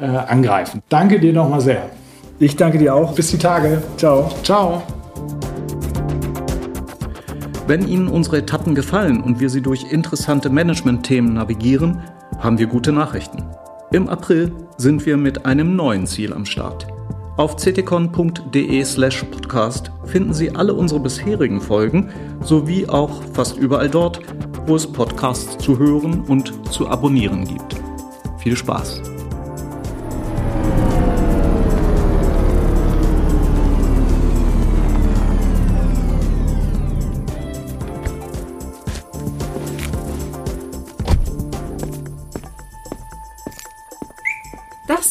äh, 0.00 0.06
angreifen. 0.06 0.82
Danke 0.88 1.20
dir 1.20 1.32
nochmal 1.32 1.60
sehr. 1.60 1.90
Ich 2.38 2.56
danke 2.56 2.78
dir 2.78 2.94
auch. 2.94 3.14
Bis 3.14 3.30
die 3.30 3.38
Tage. 3.38 3.82
Ciao. 3.96 4.30
Ciao. 4.42 4.82
Wenn 7.66 7.86
Ihnen 7.86 8.08
unsere 8.08 8.38
Etappen 8.38 8.74
gefallen 8.74 9.22
und 9.22 9.40
wir 9.40 9.48
Sie 9.48 9.62
durch 9.62 9.90
interessante 9.92 10.50
Management-Themen 10.50 11.34
navigieren, 11.34 12.02
haben 12.38 12.58
wir 12.58 12.66
gute 12.66 12.92
Nachrichten. 12.92 13.44
Im 13.92 14.08
April 14.08 14.52
sind 14.76 15.06
wir 15.06 15.16
mit 15.16 15.46
einem 15.46 15.76
neuen 15.76 16.06
Ziel 16.06 16.32
am 16.32 16.44
Start. 16.44 16.86
Auf 17.36 17.56
ctcon.de/slash 17.56 19.24
podcast 19.24 19.90
finden 20.04 20.34
Sie 20.34 20.54
alle 20.54 20.74
unsere 20.74 21.00
bisherigen 21.00 21.60
Folgen 21.60 22.10
sowie 22.42 22.86
auch 22.86 23.22
fast 23.32 23.56
überall 23.56 23.88
dort, 23.88 24.20
wo 24.66 24.76
es 24.76 24.86
Podcasts 24.86 25.56
zu 25.58 25.78
hören 25.78 26.22
und 26.28 26.52
zu 26.70 26.88
abonnieren 26.88 27.44
gibt. 27.44 27.76
Viel 28.38 28.56
Spaß! 28.56 29.02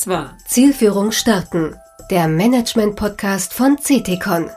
Das 0.01 0.07
war 0.07 0.35
Zielführung 0.45 1.11
starten, 1.11 1.75
der 2.09 2.27
Management-Podcast 2.27 3.53
von 3.53 3.77
CTCon. 3.77 4.49